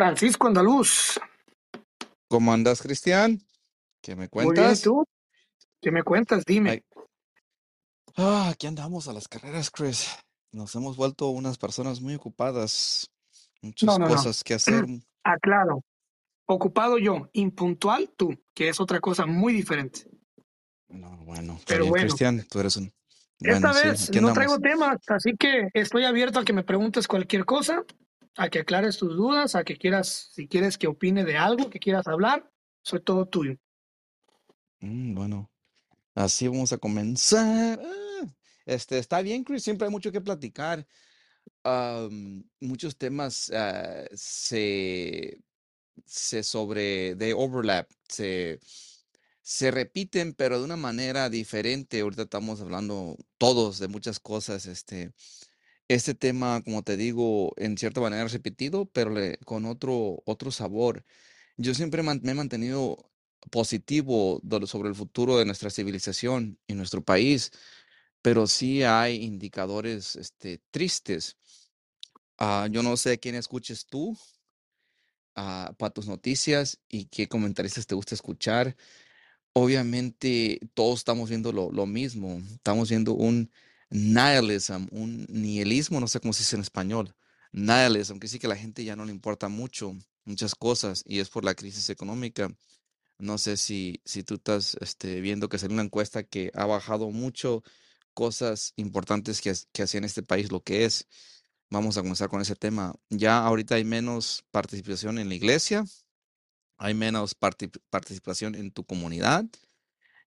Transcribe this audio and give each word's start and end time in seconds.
Francisco 0.00 0.46
Andaluz. 0.46 1.20
¿Cómo 2.26 2.54
andas, 2.54 2.80
Cristian? 2.80 3.38
¿Qué 4.00 4.16
me 4.16 4.30
Muy 4.32 4.44
bien, 4.44 4.52
¿y 4.52 4.54
cuentas? 4.56 4.80
tú? 4.80 5.04
¿Qué 5.78 5.90
me 5.90 6.02
cuentas? 6.02 6.42
Dime. 6.46 6.70
Ay, 6.70 6.82
ah, 8.16 8.48
aquí 8.50 8.66
andamos 8.66 9.08
a 9.08 9.12
las 9.12 9.28
carreras, 9.28 9.70
Chris. 9.70 10.08
Nos 10.52 10.74
hemos 10.74 10.96
vuelto 10.96 11.28
unas 11.28 11.58
personas 11.58 12.00
muy 12.00 12.14
ocupadas, 12.14 13.10
muchas 13.60 13.88
no, 13.88 13.98
no. 13.98 14.08
cosas 14.08 14.42
que 14.42 14.54
hacer. 14.54 14.86
Aclaro. 15.22 15.84
Ocupado 16.46 16.96
yo, 16.96 17.28
impuntual 17.34 18.10
tú, 18.16 18.30
que 18.54 18.70
es 18.70 18.80
otra 18.80 19.00
cosa 19.00 19.26
muy 19.26 19.52
diferente. 19.52 20.06
No, 20.88 21.14
bueno, 21.26 21.60
Pero 21.66 21.80
bien, 21.80 21.90
bueno, 21.90 22.06
Cristian, 22.06 22.46
tú 22.48 22.60
eres 22.60 22.78
un... 22.78 22.90
esta 23.40 23.70
Bueno, 23.70 23.74
sí, 23.74 24.12
vez 24.12 24.22
no 24.22 24.32
traigo 24.32 24.58
temas, 24.60 24.96
así 25.08 25.36
que 25.38 25.68
estoy 25.74 26.04
abierto 26.04 26.38
a 26.38 26.44
que 26.46 26.54
me 26.54 26.64
preguntes 26.64 27.06
cualquier 27.06 27.44
cosa, 27.44 27.84
a 28.36 28.48
que 28.48 28.60
aclares 28.60 28.96
tus 28.96 29.16
dudas, 29.16 29.54
a 29.54 29.64
que 29.64 29.76
quieras, 29.76 30.30
si 30.32 30.48
quieres 30.48 30.78
que 30.78 30.86
opine 30.86 31.24
de 31.24 31.36
algo, 31.36 31.70
que 31.70 31.78
quieras 31.78 32.06
hablar, 32.06 32.50
soy 32.82 33.00
todo 33.00 33.26
tuyo. 33.26 33.56
Mm, 34.80 35.14
bueno, 35.14 35.50
así 36.14 36.48
vamos 36.48 36.72
a 36.72 36.78
comenzar. 36.78 37.80
Ah, 37.82 38.26
este, 38.66 38.98
está 38.98 39.20
bien, 39.22 39.44
Chris, 39.44 39.62
siempre 39.62 39.86
hay 39.86 39.92
mucho 39.92 40.12
que 40.12 40.20
platicar. 40.20 40.86
Muchos 42.60 42.96
temas 42.96 43.50
ah, 43.54 44.04
se, 44.14 45.38
se 46.06 46.42
sobre, 46.42 47.14
de 47.16 47.34
overlap, 47.34 47.90
se, 48.08 48.60
se 49.42 49.70
repiten, 49.70 50.32
pero 50.32 50.58
de 50.58 50.64
una 50.64 50.76
manera 50.76 51.28
diferente. 51.28 52.00
Ahorita 52.00 52.22
estamos 52.22 52.60
hablando 52.60 53.16
todos 53.36 53.78
de 53.78 53.88
muchas 53.88 54.20
cosas. 54.20 54.66
Este, 54.66 55.12
este 55.94 56.14
tema, 56.14 56.62
como 56.62 56.82
te 56.82 56.96
digo, 56.96 57.52
en 57.56 57.76
cierta 57.78 58.00
manera 58.00 58.26
repetido, 58.28 58.86
pero 58.86 59.10
le- 59.10 59.38
con 59.38 59.64
otro, 59.66 60.22
otro 60.26 60.50
sabor. 60.52 61.04
Yo 61.58 61.74
siempre 61.74 62.02
man- 62.02 62.20
me 62.24 62.32
he 62.32 62.34
mantenido 62.34 63.10
positivo 63.50 64.40
sobre 64.66 64.90
el 64.90 64.94
futuro 64.96 65.38
de 65.38 65.46
nuestra 65.46 65.70
civilización 65.70 66.58
y 66.68 66.74
nuestro 66.74 67.02
país, 67.04 67.52
pero 68.22 68.46
sí 68.46 68.82
hay 68.84 69.16
indicadores, 69.24 70.16
este, 70.16 70.60
tristes. 70.70 71.36
Ah, 72.38 72.66
yo 72.70 72.82
no 72.82 72.96
sé 72.96 73.18
quién 73.20 73.34
escuches 73.36 73.86
tú 73.86 74.16
para 75.34 75.90
tus 75.90 76.06
noticias 76.06 76.78
y 76.88 77.06
qué 77.06 77.28
comentaristas 77.28 77.86
te 77.86 77.94
gusta 77.94 78.14
escuchar. 78.14 78.76
Obviamente 79.54 80.60
todos 80.74 81.00
estamos 81.00 81.30
viendo 81.30 81.52
lo, 81.52 81.70
lo 81.72 81.86
mismo. 81.86 82.40
Estamos 82.54 82.90
viendo 82.90 83.14
un 83.14 83.50
nihilism, 83.90 84.86
un 84.90 85.26
nihilismo, 85.28 86.00
no 86.00 86.08
sé 86.08 86.20
cómo 86.20 86.32
se 86.32 86.40
dice 86.40 86.56
en 86.56 86.62
español. 86.62 87.14
Nihilism, 87.52 88.18
que 88.18 88.28
sí 88.28 88.38
que 88.38 88.46
a 88.46 88.50
la 88.50 88.56
gente 88.56 88.84
ya 88.84 88.96
no 88.96 89.04
le 89.04 89.12
importa 89.12 89.48
mucho, 89.48 89.96
muchas 90.24 90.54
cosas, 90.54 91.02
y 91.06 91.18
es 91.18 91.28
por 91.28 91.44
la 91.44 91.54
crisis 91.54 91.90
económica. 91.90 92.48
No 93.18 93.36
sé 93.36 93.56
si, 93.56 94.00
si 94.04 94.22
tú 94.22 94.34
estás 94.34 94.76
este, 94.80 95.20
viendo 95.20 95.48
que 95.48 95.58
salió 95.58 95.74
una 95.74 95.82
encuesta 95.82 96.22
que 96.22 96.50
ha 96.54 96.64
bajado 96.66 97.10
mucho 97.10 97.62
cosas 98.14 98.72
importantes 98.76 99.40
que, 99.40 99.52
que 99.72 99.82
hacía 99.82 99.98
en 99.98 100.04
este 100.04 100.22
país 100.22 100.50
lo 100.50 100.62
que 100.62 100.84
es. 100.84 101.06
Vamos 101.68 101.96
a 101.96 102.02
comenzar 102.02 102.28
con 102.28 102.40
ese 102.40 102.56
tema. 102.56 102.94
Ya 103.10 103.44
ahorita 103.44 103.74
hay 103.74 103.84
menos 103.84 104.44
participación 104.50 105.18
en 105.18 105.28
la 105.28 105.34
iglesia, 105.34 105.84
hay 106.78 106.94
menos 106.94 107.34
parti- 107.34 107.70
participación 107.90 108.54
en 108.54 108.72
tu 108.72 108.84
comunidad, 108.84 109.44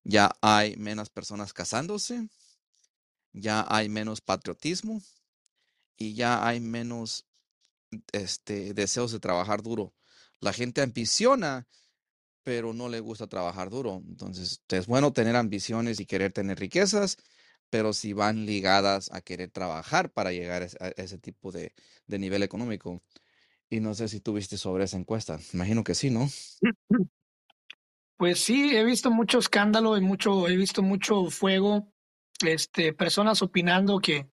ya 0.04 0.32
hay 0.40 0.76
menos 0.76 1.10
personas 1.10 1.52
casándose, 1.52 2.28
ya 3.34 3.66
hay 3.68 3.88
menos 3.88 4.20
patriotismo 4.20 5.02
y 5.96 6.14
ya 6.14 6.46
hay 6.46 6.60
menos 6.60 7.26
este, 8.12 8.72
deseos 8.72 9.12
de 9.12 9.20
trabajar 9.20 9.62
duro. 9.62 9.92
La 10.40 10.52
gente 10.52 10.82
ambiciona, 10.82 11.66
pero 12.42 12.72
no 12.72 12.88
le 12.88 13.00
gusta 13.00 13.26
trabajar 13.26 13.70
duro. 13.70 14.02
Entonces, 14.08 14.62
es 14.68 14.86
bueno 14.86 15.12
tener 15.12 15.36
ambiciones 15.36 16.00
y 16.00 16.06
querer 16.06 16.32
tener 16.32 16.58
riquezas, 16.58 17.16
pero 17.70 17.92
si 17.92 18.12
van 18.12 18.46
ligadas 18.46 19.10
a 19.12 19.20
querer 19.20 19.50
trabajar 19.50 20.12
para 20.12 20.32
llegar 20.32 20.62
a 20.62 20.88
ese, 20.96 21.18
tipo 21.18 21.50
de, 21.52 21.74
de 22.06 22.18
nivel 22.18 22.42
económico. 22.42 23.02
Y 23.68 23.80
no 23.80 23.94
sé 23.94 24.08
si 24.08 24.20
tuviste 24.20 24.56
sobre 24.58 24.84
esa 24.84 24.96
encuesta. 24.96 25.40
Imagino 25.52 25.82
que 25.82 25.94
sí, 25.94 26.10
¿no? 26.10 26.28
Pues 28.16 28.38
sí, 28.38 28.76
he 28.76 28.84
visto 28.84 29.10
mucho 29.10 29.40
escándalo 29.40 29.96
y 29.96 30.00
mucho, 30.00 30.48
he 30.48 30.56
visto 30.56 30.82
mucho 30.82 31.26
fuego, 31.30 31.92
este, 32.44 32.92
personas 32.92 33.42
opinando 33.42 33.98
que 34.00 34.28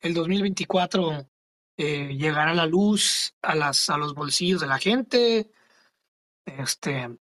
el 0.00 0.14
2024 0.14 1.28
eh, 1.76 2.16
llegará 2.16 2.54
la 2.54 2.66
luz 2.66 3.34
a 3.42 3.54
las, 3.54 3.88
a 3.90 3.96
los 3.96 4.14
bolsillos 4.14 4.60
de 4.60 4.66
la 4.66 4.78
gente, 4.78 5.50
este, 6.44 7.18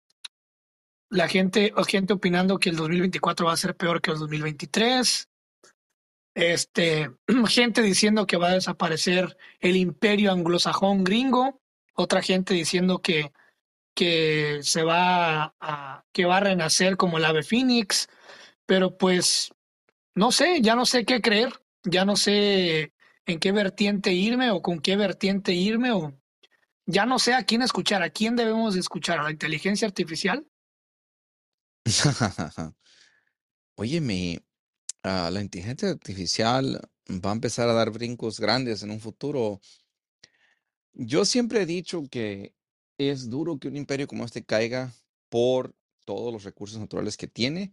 la 1.10 1.28
gente, 1.28 1.72
gente 1.86 2.12
opinando 2.12 2.58
que 2.58 2.70
el 2.70 2.76
2024 2.76 3.46
va 3.46 3.52
a 3.52 3.56
ser 3.56 3.76
peor 3.76 4.00
que 4.00 4.12
el 4.12 4.18
2023, 4.18 5.28
este, 6.34 7.10
gente 7.48 7.82
diciendo 7.82 8.26
que 8.26 8.36
va 8.36 8.48
a 8.48 8.54
desaparecer 8.54 9.36
el 9.58 9.76
imperio 9.76 10.32
anglosajón 10.32 11.04
gringo, 11.04 11.60
otra 11.94 12.22
gente 12.22 12.54
diciendo 12.54 13.00
que, 13.00 13.32
que 13.94 14.60
se 14.62 14.82
va 14.84 15.54
a, 15.60 16.04
que 16.12 16.24
va 16.24 16.38
a 16.38 16.40
renacer 16.40 16.96
como 16.96 17.18
el 17.18 17.24
ave 17.24 17.42
fénix, 17.42 18.08
pero 18.66 18.96
pues 18.96 19.52
no 20.14 20.32
sé, 20.32 20.60
ya 20.60 20.74
no 20.74 20.86
sé 20.86 21.04
qué 21.04 21.20
creer, 21.20 21.52
ya 21.84 22.04
no 22.04 22.16
sé 22.16 22.92
en 23.26 23.38
qué 23.38 23.52
vertiente 23.52 24.12
irme 24.12 24.50
o 24.50 24.62
con 24.62 24.80
qué 24.80 24.96
vertiente 24.96 25.52
irme 25.52 25.92
o 25.92 26.18
ya 26.86 27.06
no 27.06 27.18
sé 27.18 27.34
a 27.34 27.44
quién 27.44 27.62
escuchar, 27.62 28.02
a 28.02 28.10
quién 28.10 28.36
debemos 28.36 28.74
de 28.74 28.80
escuchar, 28.80 29.18
a 29.20 29.24
la 29.24 29.30
inteligencia 29.30 29.86
artificial. 29.86 30.46
Óyeme, 33.76 34.42
ah, 35.02 35.30
la 35.32 35.40
inteligencia 35.40 35.90
artificial 35.90 36.80
va 37.08 37.30
a 37.30 37.34
empezar 37.34 37.68
a 37.68 37.74
dar 37.74 37.90
brincos 37.90 38.40
grandes 38.40 38.82
en 38.82 38.90
un 38.90 39.00
futuro. 39.00 39.60
Yo 40.92 41.24
siempre 41.24 41.62
he 41.62 41.66
dicho 41.66 42.02
que 42.10 42.54
es 42.98 43.30
duro 43.30 43.58
que 43.58 43.68
un 43.68 43.76
imperio 43.76 44.06
como 44.06 44.24
este 44.24 44.44
caiga 44.44 44.92
por 45.28 45.74
todos 46.04 46.32
los 46.32 46.44
recursos 46.44 46.78
naturales 46.78 47.16
que 47.16 47.28
tiene, 47.28 47.72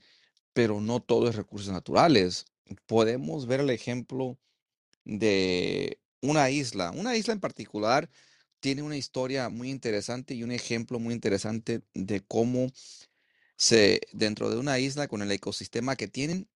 pero 0.57 0.81
no 0.81 1.00
todos 1.00 1.23
los 1.23 1.35
recursos 1.35 1.72
naturales. 1.72 2.47
Podemos 2.88 3.45
ver 3.45 3.59
el 3.59 3.69
ejemplo 3.69 4.40
de 5.06 6.00
una 6.19 6.50
isla. 6.50 6.90
Una 6.90 7.16
isla 7.16 7.34
en 7.34 7.40
particular 7.40 8.09
tiene 8.59 8.81
una 8.81 8.97
historia 8.97 9.50
muy 9.50 9.69
interesante 9.69 10.34
y 10.34 10.41
un 10.41 10.51
ejemplo 10.51 10.97
muy 10.97 11.13
interesante 11.13 11.84
de 11.94 12.22
cómo 12.22 12.72
se, 13.56 14.01
dentro 14.13 14.50
de 14.50 14.57
una 14.57 14.79
isla 14.79 15.07
con 15.07 15.22
el 15.22 15.31
ecosistema 15.31 15.95
que 15.95 16.07
tienen, 16.07 16.50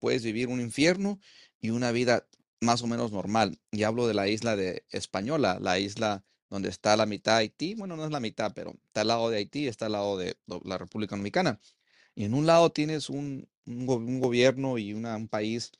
puedes 0.00 0.24
vivir 0.24 0.48
un 0.48 0.60
infierno 0.60 1.20
y 1.60 1.70
una 1.70 1.92
vida 1.92 2.26
más 2.60 2.82
o 2.82 2.88
menos 2.88 3.12
normal. 3.12 3.60
Y 3.70 3.84
hablo 3.84 4.08
de 4.08 4.14
la 4.14 4.26
isla 4.26 4.56
de 4.56 4.84
Española, 4.90 5.58
la 5.60 5.78
isla 5.78 6.24
donde 6.50 6.68
está 6.68 6.96
la 6.96 7.06
mitad 7.06 7.34
de 7.34 7.42
Haití. 7.42 7.76
Bueno, 7.76 7.96
no 7.96 8.04
es 8.06 8.10
la 8.10 8.18
mitad, 8.18 8.52
pero 8.56 8.72
está 8.86 9.02
al 9.02 9.08
lado 9.08 9.30
de 9.30 9.36
Haití, 9.36 9.68
está 9.68 9.86
al 9.86 9.92
lado 9.92 10.18
de 10.18 10.36
la 10.64 10.78
República 10.78 11.14
Dominicana. 11.14 11.60
Y 12.16 12.24
en 12.24 12.34
un 12.34 12.46
lado 12.46 12.72
tienes 12.72 13.10
un, 13.10 13.48
un 13.66 13.86
go- 13.86 13.98
un 13.98 14.20
gobierno 14.20 14.78
y 14.78 14.92
un 14.94 15.28
país 15.28 15.70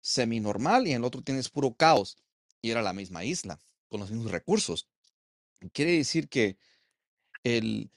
semi-normal 0.00 0.86
y 0.86 0.92
en 0.92 0.98
el 0.98 1.04
otro 1.04 1.20
tienes 1.22 1.50
puro 1.50 1.74
caos. 1.74 2.16
Y 2.62 2.70
era 2.70 2.80
la 2.80 2.94
misma 2.94 3.24
isla, 3.24 3.60
con 3.90 4.00
los 4.00 4.10
mismos 4.10 4.32
recursos. 4.32 4.88
Quiere 5.74 5.92
decir 5.92 6.30
que 6.30 6.56
el, 7.44 7.90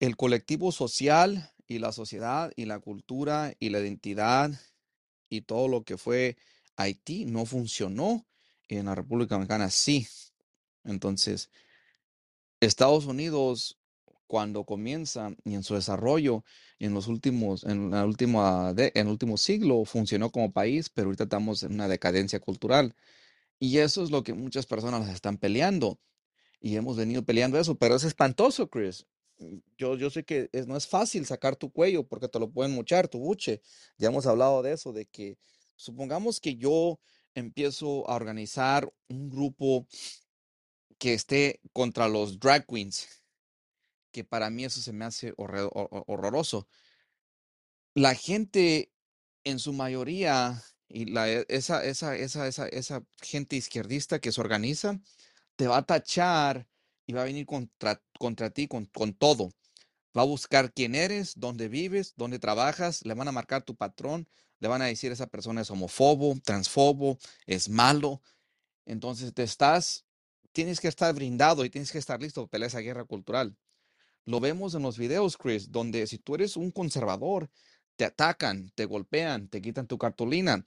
el 0.00 0.16
colectivo 0.16 0.72
social 0.72 1.52
y 1.68 1.78
la 1.78 1.92
sociedad 1.92 2.52
y 2.56 2.66
la 2.66 2.80
cultura 2.80 3.54
y 3.60 3.70
la 3.70 3.80
identidad 3.80 4.52
y 5.30 5.42
todo 5.42 5.68
lo 5.68 5.84
que 5.84 5.98
fue 5.98 6.36
Haití 6.76 7.26
no 7.26 7.46
funcionó 7.46 8.26
y 8.68 8.76
en 8.76 8.86
la 8.86 8.94
República 8.94 9.34
Dominicana 9.36 9.70
sí. 9.70 10.08
Entonces, 10.84 11.50
Estados 12.60 13.06
Unidos, 13.06 13.78
cuando 14.32 14.64
comienza 14.64 15.36
y 15.44 15.52
en 15.52 15.62
su 15.62 15.74
desarrollo 15.74 16.42
en 16.78 16.94
los 16.94 17.06
últimos, 17.06 17.64
en 17.64 17.90
la 17.90 18.06
última 18.06 18.72
de- 18.72 18.90
en 18.94 19.06
el 19.06 19.12
último 19.12 19.36
siglo, 19.36 19.84
funcionó 19.84 20.30
como 20.30 20.50
país, 20.54 20.88
pero 20.88 21.08
ahorita 21.08 21.24
estamos 21.24 21.62
en 21.64 21.74
una 21.74 21.86
decadencia 21.86 22.40
cultural. 22.40 22.94
Y 23.60 23.76
eso 23.78 24.02
es 24.02 24.10
lo 24.10 24.22
que 24.22 24.32
muchas 24.32 24.64
personas 24.64 25.06
están 25.10 25.36
peleando. 25.36 25.98
Y 26.60 26.76
hemos 26.76 26.96
venido 26.96 27.22
peleando 27.24 27.58
eso, 27.58 27.76
pero 27.76 27.96
es 27.96 28.04
espantoso, 28.04 28.70
Chris. 28.70 29.06
Mm, 29.38 29.58
Yo, 29.76 29.96
yo 29.98 30.08
sé 30.08 30.24
que 30.24 30.48
es- 30.52 30.66
no 30.66 30.78
es 30.78 30.86
fácil 30.86 31.26
sacar 31.26 31.56
tu 31.56 31.70
cuello 31.70 32.06
porque 32.08 32.28
te 32.28 32.38
lo 32.38 32.50
pueden 32.50 32.74
mochar, 32.74 33.08
tu 33.08 33.18
buche. 33.18 33.60
Ya 33.98 34.08
hemos 34.08 34.26
hablado 34.26 34.62
de 34.62 34.72
eso, 34.72 34.94
de 34.94 35.04
que 35.06 35.36
supongamos 35.76 36.40
que 36.40 36.56
yo 36.56 36.98
empiezo 37.34 38.08
a 38.08 38.14
organizar 38.16 38.90
un 39.10 39.28
grupo 39.28 39.86
que 40.98 41.12
esté 41.14 41.60
contra 41.74 42.08
los 42.08 42.38
drag 42.40 42.66
queens, 42.66 43.21
que 44.12 44.24
para 44.24 44.50
mí 44.50 44.64
eso 44.64 44.80
se 44.80 44.92
me 44.92 45.04
hace 45.04 45.34
horroroso. 45.36 46.68
La 47.94 48.14
gente 48.14 48.92
en 49.44 49.58
su 49.58 49.72
mayoría 49.72 50.62
y 50.88 51.16
e- 51.18 51.46
esa, 51.48 51.84
esa, 51.84 52.16
esa, 52.16 52.46
esa, 52.46 52.68
esa 52.68 53.04
gente 53.22 53.56
izquierdista 53.56 54.20
que 54.20 54.32
se 54.32 54.40
organiza, 54.40 55.00
te 55.56 55.66
va 55.68 55.78
a 55.78 55.86
tachar 55.86 56.68
y 57.06 57.14
va 57.14 57.22
a 57.22 57.26
venir 57.26 57.46
contra, 57.46 58.02
contra 58.18 58.50
ti 58.50 58.68
con, 58.68 58.86
con 58.86 59.14
todo. 59.14 59.50
Va 60.16 60.22
a 60.22 60.26
buscar 60.26 60.72
quién 60.74 60.94
eres, 60.94 61.34
dónde 61.36 61.68
vives, 61.68 62.14
dónde 62.16 62.38
trabajas, 62.38 63.04
le 63.04 63.14
van 63.14 63.28
a 63.28 63.32
marcar 63.32 63.62
tu 63.64 63.76
patrón, 63.76 64.28
le 64.60 64.68
van 64.68 64.82
a 64.82 64.86
decir 64.86 65.12
esa 65.12 65.26
persona 65.26 65.62
es 65.62 65.70
homofobo, 65.70 66.38
transfobo, 66.44 67.18
es 67.46 67.68
malo. 67.68 68.22
Entonces 68.86 69.34
te 69.34 69.42
estás, 69.44 70.06
tienes 70.52 70.80
que 70.80 70.88
estar 70.88 71.14
brindado 71.14 71.64
y 71.64 71.70
tienes 71.70 71.92
que 71.92 71.98
estar 71.98 72.20
listo 72.20 72.46
para 72.48 72.66
esa 72.66 72.80
guerra 72.80 73.04
cultural. 73.04 73.56
Lo 74.24 74.40
vemos 74.40 74.74
en 74.74 74.82
los 74.82 74.98
videos, 74.98 75.36
Chris, 75.36 75.70
donde 75.70 76.06
si 76.06 76.18
tú 76.18 76.34
eres 76.34 76.56
un 76.56 76.70
conservador, 76.70 77.50
te 77.96 78.04
atacan, 78.04 78.70
te 78.74 78.84
golpean, 78.84 79.48
te 79.48 79.60
quitan 79.60 79.86
tu 79.86 79.98
cartulina. 79.98 80.64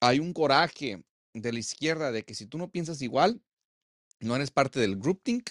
Hay 0.00 0.20
un 0.20 0.32
coraje 0.32 1.02
de 1.32 1.52
la 1.52 1.58
izquierda 1.58 2.12
de 2.12 2.24
que 2.24 2.34
si 2.34 2.46
tú 2.46 2.58
no 2.58 2.70
piensas 2.70 3.02
igual, 3.02 3.42
no 4.20 4.36
eres 4.36 4.50
parte 4.50 4.80
del 4.80 4.96
groupthink, 4.96 5.50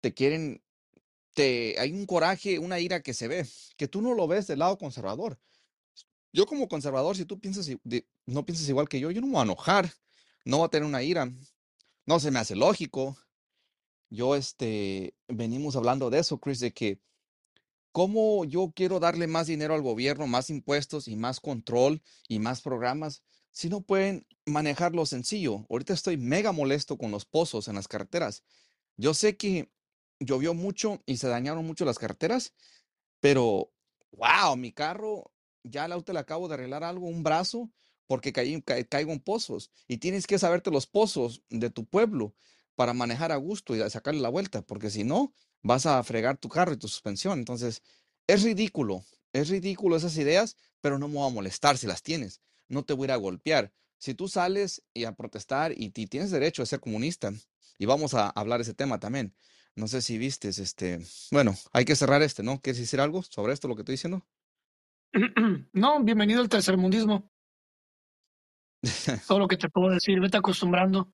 te 0.00 0.14
quieren, 0.14 0.62
te, 1.34 1.76
hay 1.78 1.92
un 1.92 2.06
coraje, 2.06 2.58
una 2.58 2.80
ira 2.80 3.02
que 3.02 3.14
se 3.14 3.28
ve, 3.28 3.46
que 3.76 3.88
tú 3.88 4.02
no 4.02 4.14
lo 4.14 4.26
ves 4.26 4.46
del 4.46 4.60
lado 4.60 4.78
conservador. 4.78 5.38
Yo 6.32 6.46
como 6.46 6.68
conservador, 6.68 7.16
si 7.16 7.24
tú 7.24 7.38
piensas, 7.38 7.68
no 8.26 8.46
piensas 8.46 8.68
igual 8.68 8.88
que 8.88 9.00
yo, 9.00 9.10
yo 9.10 9.20
no 9.20 9.26
me 9.26 9.34
voy 9.34 9.40
a 9.40 9.44
enojar, 9.44 9.92
no 10.44 10.58
voy 10.58 10.66
a 10.66 10.70
tener 10.70 10.88
una 10.88 11.02
ira, 11.02 11.30
no 12.06 12.20
se 12.20 12.30
me 12.30 12.38
hace 12.38 12.56
lógico. 12.56 13.16
Yo, 14.12 14.36
este, 14.36 15.14
venimos 15.26 15.74
hablando 15.74 16.10
de 16.10 16.18
eso, 16.18 16.38
Chris, 16.38 16.60
de 16.60 16.74
que 16.74 17.00
cómo 17.92 18.44
yo 18.44 18.72
quiero 18.76 19.00
darle 19.00 19.26
más 19.26 19.46
dinero 19.46 19.74
al 19.74 19.82
gobierno, 19.82 20.26
más 20.26 20.50
impuestos 20.50 21.08
y 21.08 21.16
más 21.16 21.40
control 21.40 22.02
y 22.28 22.38
más 22.38 22.62
programas, 22.62 23.22
si 23.52 23.70
no 23.70 23.82
pueden 23.82 24.26
manejarlo 24.46 25.06
sencillo. 25.06 25.66
Ahorita 25.70 25.94
estoy 25.94 26.18
mega 26.18 26.52
molesto 26.52 26.98
con 26.98 27.10
los 27.10 27.24
pozos 27.24 27.68
en 27.68 27.76
las 27.76 27.88
carreteras. 27.88 28.44
Yo 28.98 29.14
sé 29.14 29.36
que 29.38 29.70
llovió 30.20 30.54
mucho 30.54 31.02
y 31.06 31.16
se 31.18 31.28
dañaron 31.28 31.66
mucho 31.66 31.86
las 31.86 31.98
carreteras, 31.98 32.54
pero, 33.20 33.70
wow, 34.12 34.56
mi 34.56 34.72
carro, 34.72 35.32
ya 35.62 35.84
el 35.86 35.92
auto 35.92 36.12
le 36.12 36.18
acabo 36.18 36.48
de 36.48 36.54
arreglar 36.54 36.84
algo, 36.84 37.06
un 37.06 37.22
brazo, 37.22 37.70
porque 38.06 38.32
caí, 38.32 38.60
ca- 38.62 38.84
caigo 38.84 39.12
en 39.12 39.20
pozos. 39.20 39.70
Y 39.88 39.98
tienes 39.98 40.26
que 40.26 40.38
saberte 40.38 40.70
los 40.70 40.86
pozos 40.86 41.42
de 41.50 41.70
tu 41.70 41.86
pueblo 41.86 42.34
para 42.74 42.92
manejar 42.94 43.32
a 43.32 43.36
gusto 43.36 43.74
y 43.76 43.90
sacarle 43.90 44.20
la 44.20 44.28
vuelta, 44.28 44.62
porque 44.62 44.90
si 44.90 45.04
no, 45.04 45.34
vas 45.62 45.86
a 45.86 46.02
fregar 46.02 46.38
tu 46.38 46.48
carro 46.48 46.72
y 46.72 46.76
tu 46.76 46.88
suspensión. 46.88 47.38
Entonces, 47.38 47.82
es 48.26 48.42
ridículo, 48.42 49.04
es 49.32 49.48
ridículo 49.48 49.96
esas 49.96 50.16
ideas, 50.16 50.56
pero 50.80 50.98
no 50.98 51.08
me 51.08 51.14
voy 51.14 51.30
a 51.30 51.34
molestar 51.34 51.78
si 51.78 51.86
las 51.86 52.02
tienes. 52.02 52.40
No 52.68 52.84
te 52.84 52.94
voy 52.94 53.04
a 53.04 53.08
ir 53.08 53.12
a 53.12 53.16
golpear. 53.16 53.72
Si 53.98 54.14
tú 54.14 54.28
sales 54.28 54.82
y 54.94 55.04
a 55.04 55.12
protestar 55.12 55.72
y, 55.76 55.90
ti- 55.90 56.06
tienes 56.06 56.30
derecho 56.30 56.62
a 56.62 56.66
ser 56.66 56.80
comunista, 56.80 57.32
y 57.78 57.86
vamos 57.86 58.14
a 58.14 58.28
hablar 58.30 58.60
ese 58.60 58.74
tema 58.74 58.98
también. 59.00 59.34
No 59.74 59.88
sé 59.88 60.02
si 60.02 60.18
vistes, 60.18 60.58
este, 60.58 61.00
bueno, 61.30 61.56
hay 61.72 61.84
que 61.84 61.96
cerrar 61.96 62.22
este, 62.22 62.42
¿no? 62.42 62.60
¿Quieres 62.60 62.80
decir 62.80 63.00
algo 63.00 63.22
sobre 63.22 63.52
esto, 63.54 63.68
lo 63.68 63.74
que 63.74 63.82
estoy 63.82 63.94
diciendo? 63.94 64.26
No, 65.72 66.02
bienvenido 66.02 66.40
al 66.40 66.48
tercermundismo. 66.48 67.30
Todo 69.26 69.38
lo 69.38 69.48
que 69.48 69.56
te 69.56 69.68
puedo 69.68 69.92
decir, 69.92 70.20
vete 70.20 70.36
acostumbrando, 70.36 71.12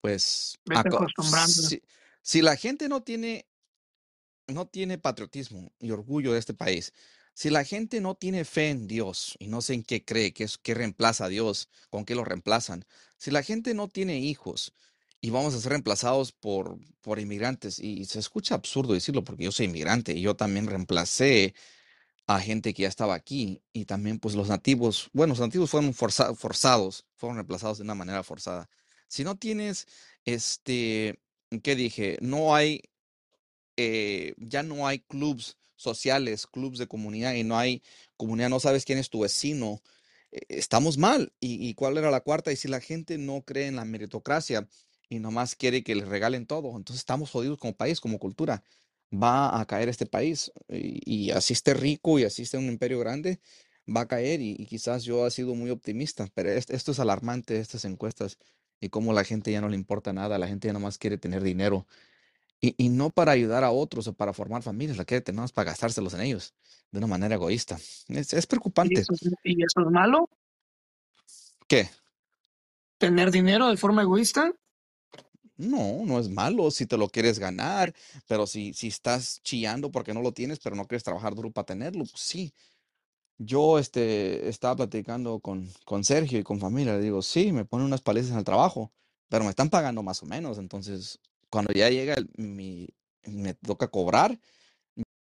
Pues, 0.00 0.58
vete 0.64 0.88
si, 1.68 1.82
si 2.22 2.42
la 2.42 2.56
gente 2.56 2.88
no 2.88 3.02
tiene, 3.02 3.46
no 4.46 4.66
tiene 4.66 4.98
patriotismo 4.98 5.72
y 5.78 5.90
orgullo 5.90 6.32
de 6.32 6.38
este 6.38 6.54
país, 6.54 6.92
si 7.34 7.50
la 7.50 7.64
gente 7.64 8.00
no 8.00 8.14
tiene 8.14 8.44
fe 8.44 8.70
en 8.70 8.86
Dios 8.86 9.36
y 9.38 9.46
no 9.48 9.62
sé 9.62 9.74
en 9.74 9.82
qué 9.82 10.04
cree, 10.04 10.32
qué 10.32 10.44
es, 10.44 10.58
qué 10.58 10.74
reemplaza 10.74 11.26
a 11.26 11.28
Dios, 11.28 11.68
con 11.90 12.04
qué 12.04 12.14
lo 12.14 12.24
reemplazan, 12.24 12.84
si 13.16 13.30
la 13.30 13.42
gente 13.42 13.74
no 13.74 13.88
tiene 13.88 14.18
hijos 14.18 14.72
y 15.20 15.30
vamos 15.30 15.54
a 15.54 15.60
ser 15.60 15.70
reemplazados 15.72 16.32
por, 16.32 16.78
por 17.02 17.18
inmigrantes, 17.18 17.78
y 17.78 18.04
se 18.06 18.18
escucha 18.18 18.54
absurdo 18.54 18.94
decirlo 18.94 19.22
porque 19.22 19.44
yo 19.44 19.52
soy 19.52 19.66
inmigrante 19.66 20.12
y 20.14 20.22
yo 20.22 20.34
también 20.34 20.66
reemplacé 20.66 21.54
a 22.26 22.40
gente 22.40 22.72
que 22.74 22.82
ya 22.82 22.88
estaba 22.88 23.14
aquí 23.14 23.60
y 23.72 23.84
también 23.84 24.18
pues 24.18 24.34
los 24.34 24.48
nativos, 24.48 25.10
bueno, 25.12 25.32
los 25.32 25.40
nativos 25.40 25.70
fueron 25.70 25.92
forza- 25.92 26.34
forzados, 26.34 27.04
fueron 27.16 27.36
reemplazados 27.36 27.78
de 27.78 27.84
una 27.84 27.94
manera 27.94 28.22
forzada. 28.22 28.68
Si 29.10 29.24
no 29.24 29.36
tienes, 29.36 29.88
este, 30.24 31.20
¿qué 31.64 31.74
dije? 31.76 32.16
No 32.22 32.54
hay, 32.54 32.82
eh, 33.76 34.34
ya 34.38 34.62
no 34.62 34.86
hay 34.86 35.00
clubs 35.00 35.56
sociales, 35.76 36.46
clubs 36.46 36.78
de 36.78 36.86
comunidad 36.88 37.34
y 37.34 37.44
no 37.44 37.58
hay 37.58 37.82
comunidad, 38.16 38.50
no 38.50 38.60
sabes 38.60 38.84
quién 38.84 38.98
es 38.98 39.10
tu 39.10 39.20
vecino, 39.20 39.82
eh, 40.32 40.40
estamos 40.48 40.98
mal. 40.98 41.32
¿Y, 41.40 41.74
cuál 41.74 41.98
era 41.98 42.10
la 42.10 42.20
cuarta? 42.20 42.52
Y 42.52 42.56
si 42.56 42.68
la 42.68 42.80
gente 42.80 43.18
no 43.18 43.42
cree 43.42 43.66
en 43.68 43.76
la 43.76 43.84
meritocracia 43.84 44.68
y 45.08 45.18
nomás 45.18 45.56
quiere 45.56 45.82
que 45.82 45.94
les 45.96 46.08
regalen 46.08 46.46
todo, 46.46 46.68
entonces 46.76 47.00
estamos 47.00 47.30
jodidos 47.30 47.58
como 47.58 47.76
país, 47.76 48.00
como 48.00 48.18
cultura. 48.20 48.62
Va 49.12 49.60
a 49.60 49.66
caer 49.66 49.88
este 49.88 50.06
país 50.06 50.52
y, 50.68 51.26
y 51.28 51.30
así 51.32 51.52
esté 51.54 51.74
rico 51.74 52.18
y 52.20 52.24
así 52.24 52.42
esté 52.42 52.58
un 52.58 52.66
imperio 52.66 53.00
grande, 53.00 53.40
va 53.88 54.02
a 54.02 54.08
caer 54.08 54.40
y, 54.40 54.54
quizás 54.66 55.02
yo 55.04 55.26
he 55.26 55.30
sido 55.32 55.54
muy 55.56 55.70
optimista, 55.70 56.28
pero 56.34 56.50
est- 56.52 56.70
esto 56.70 56.92
es 56.92 57.00
alarmante, 57.00 57.58
estas 57.58 57.84
encuestas 57.84 58.38
y 58.80 58.88
cómo 58.88 59.12
la 59.12 59.24
gente 59.24 59.52
ya 59.52 59.60
no 59.60 59.68
le 59.68 59.76
importa 59.76 60.12
nada, 60.12 60.38
la 60.38 60.48
gente 60.48 60.68
ya 60.68 60.72
nomás 60.72 60.98
quiere 60.98 61.18
tener 61.18 61.42
dinero 61.42 61.86
y, 62.60 62.74
y 62.78 62.88
no 62.90 63.10
para 63.10 63.32
ayudar 63.32 63.64
a 63.64 63.70
otros 63.70 64.06
o 64.08 64.14
para 64.14 64.32
formar 64.32 64.62
familias, 64.62 64.96
la 64.98 65.04
quiere 65.04 65.22
tener 65.22 65.40
más 65.40 65.52
para 65.52 65.70
gastárselos 65.70 66.14
en 66.14 66.22
ellos 66.22 66.54
de 66.90 66.98
una 66.98 67.06
manera 67.06 67.34
egoísta. 67.36 67.76
Es, 68.08 68.32
es 68.32 68.46
¿Y 68.46 68.48
preocupante. 68.48 69.00
eso, 69.00 69.12
es- 69.14 69.32
¿Y 69.44 69.62
eso 69.62 69.80
es 69.80 69.86
malo? 69.90 70.28
¿Qué? 71.68 71.88
¿Tener 72.98 73.30
dinero 73.30 73.68
de 73.68 73.76
forma 73.76 74.02
egoísta? 74.02 74.52
No, 75.56 76.04
no 76.06 76.18
es 76.18 76.28
malo 76.30 76.70
si 76.70 76.86
te 76.86 76.96
lo 76.96 77.08
quieres 77.08 77.38
ganar, 77.38 77.94
pero 78.26 78.46
si, 78.46 78.72
si 78.72 78.88
estás 78.88 79.40
chillando 79.42 79.90
porque 79.90 80.14
no 80.14 80.22
lo 80.22 80.32
tienes, 80.32 80.58
pero 80.58 80.74
no 80.74 80.86
quieres 80.86 81.04
trabajar 81.04 81.34
duro 81.34 81.50
para 81.50 81.66
tenerlo, 81.66 82.04
pues 82.04 82.22
sí. 82.22 82.54
Yo 83.42 83.78
este, 83.78 84.48
estaba 84.50 84.76
platicando 84.76 85.40
con, 85.40 85.66
con 85.86 86.04
Sergio 86.04 86.38
y 86.38 86.42
con 86.42 86.60
familia, 86.60 86.92
le 86.96 87.00
digo, 87.00 87.22
sí, 87.22 87.52
me 87.52 87.64
ponen 87.64 87.86
unas 87.86 88.02
palizas 88.02 88.32
en 88.32 88.38
el 88.38 88.44
trabajo, 88.44 88.92
pero 89.30 89.44
me 89.44 89.50
están 89.50 89.70
pagando 89.70 90.02
más 90.02 90.22
o 90.22 90.26
menos, 90.26 90.58
entonces 90.58 91.18
cuando 91.48 91.72
ya 91.72 91.88
llega 91.88 92.16
mi, 92.36 92.88
me 93.24 93.54
toca 93.54 93.88
cobrar, 93.88 94.38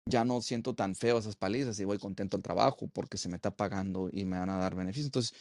ya 0.07 0.25
no 0.25 0.41
siento 0.41 0.75
tan 0.75 0.97
feo 0.97 1.19
esas 1.19 1.37
palizas 1.37 1.79
y 1.79 1.85
voy 1.85 1.99
contento 1.99 2.37
al 2.37 2.43
trabajo 2.43 2.89
porque 2.89 3.19
se 3.19 3.29
me 3.29 3.37
está 3.37 3.51
pagando 3.55 4.09
y 4.11 4.25
me 4.25 4.39
van 4.39 4.51
a 4.51 4.59
dar 4.59 4.75
beneficios. 4.75 5.07
Entonces, 5.07 5.35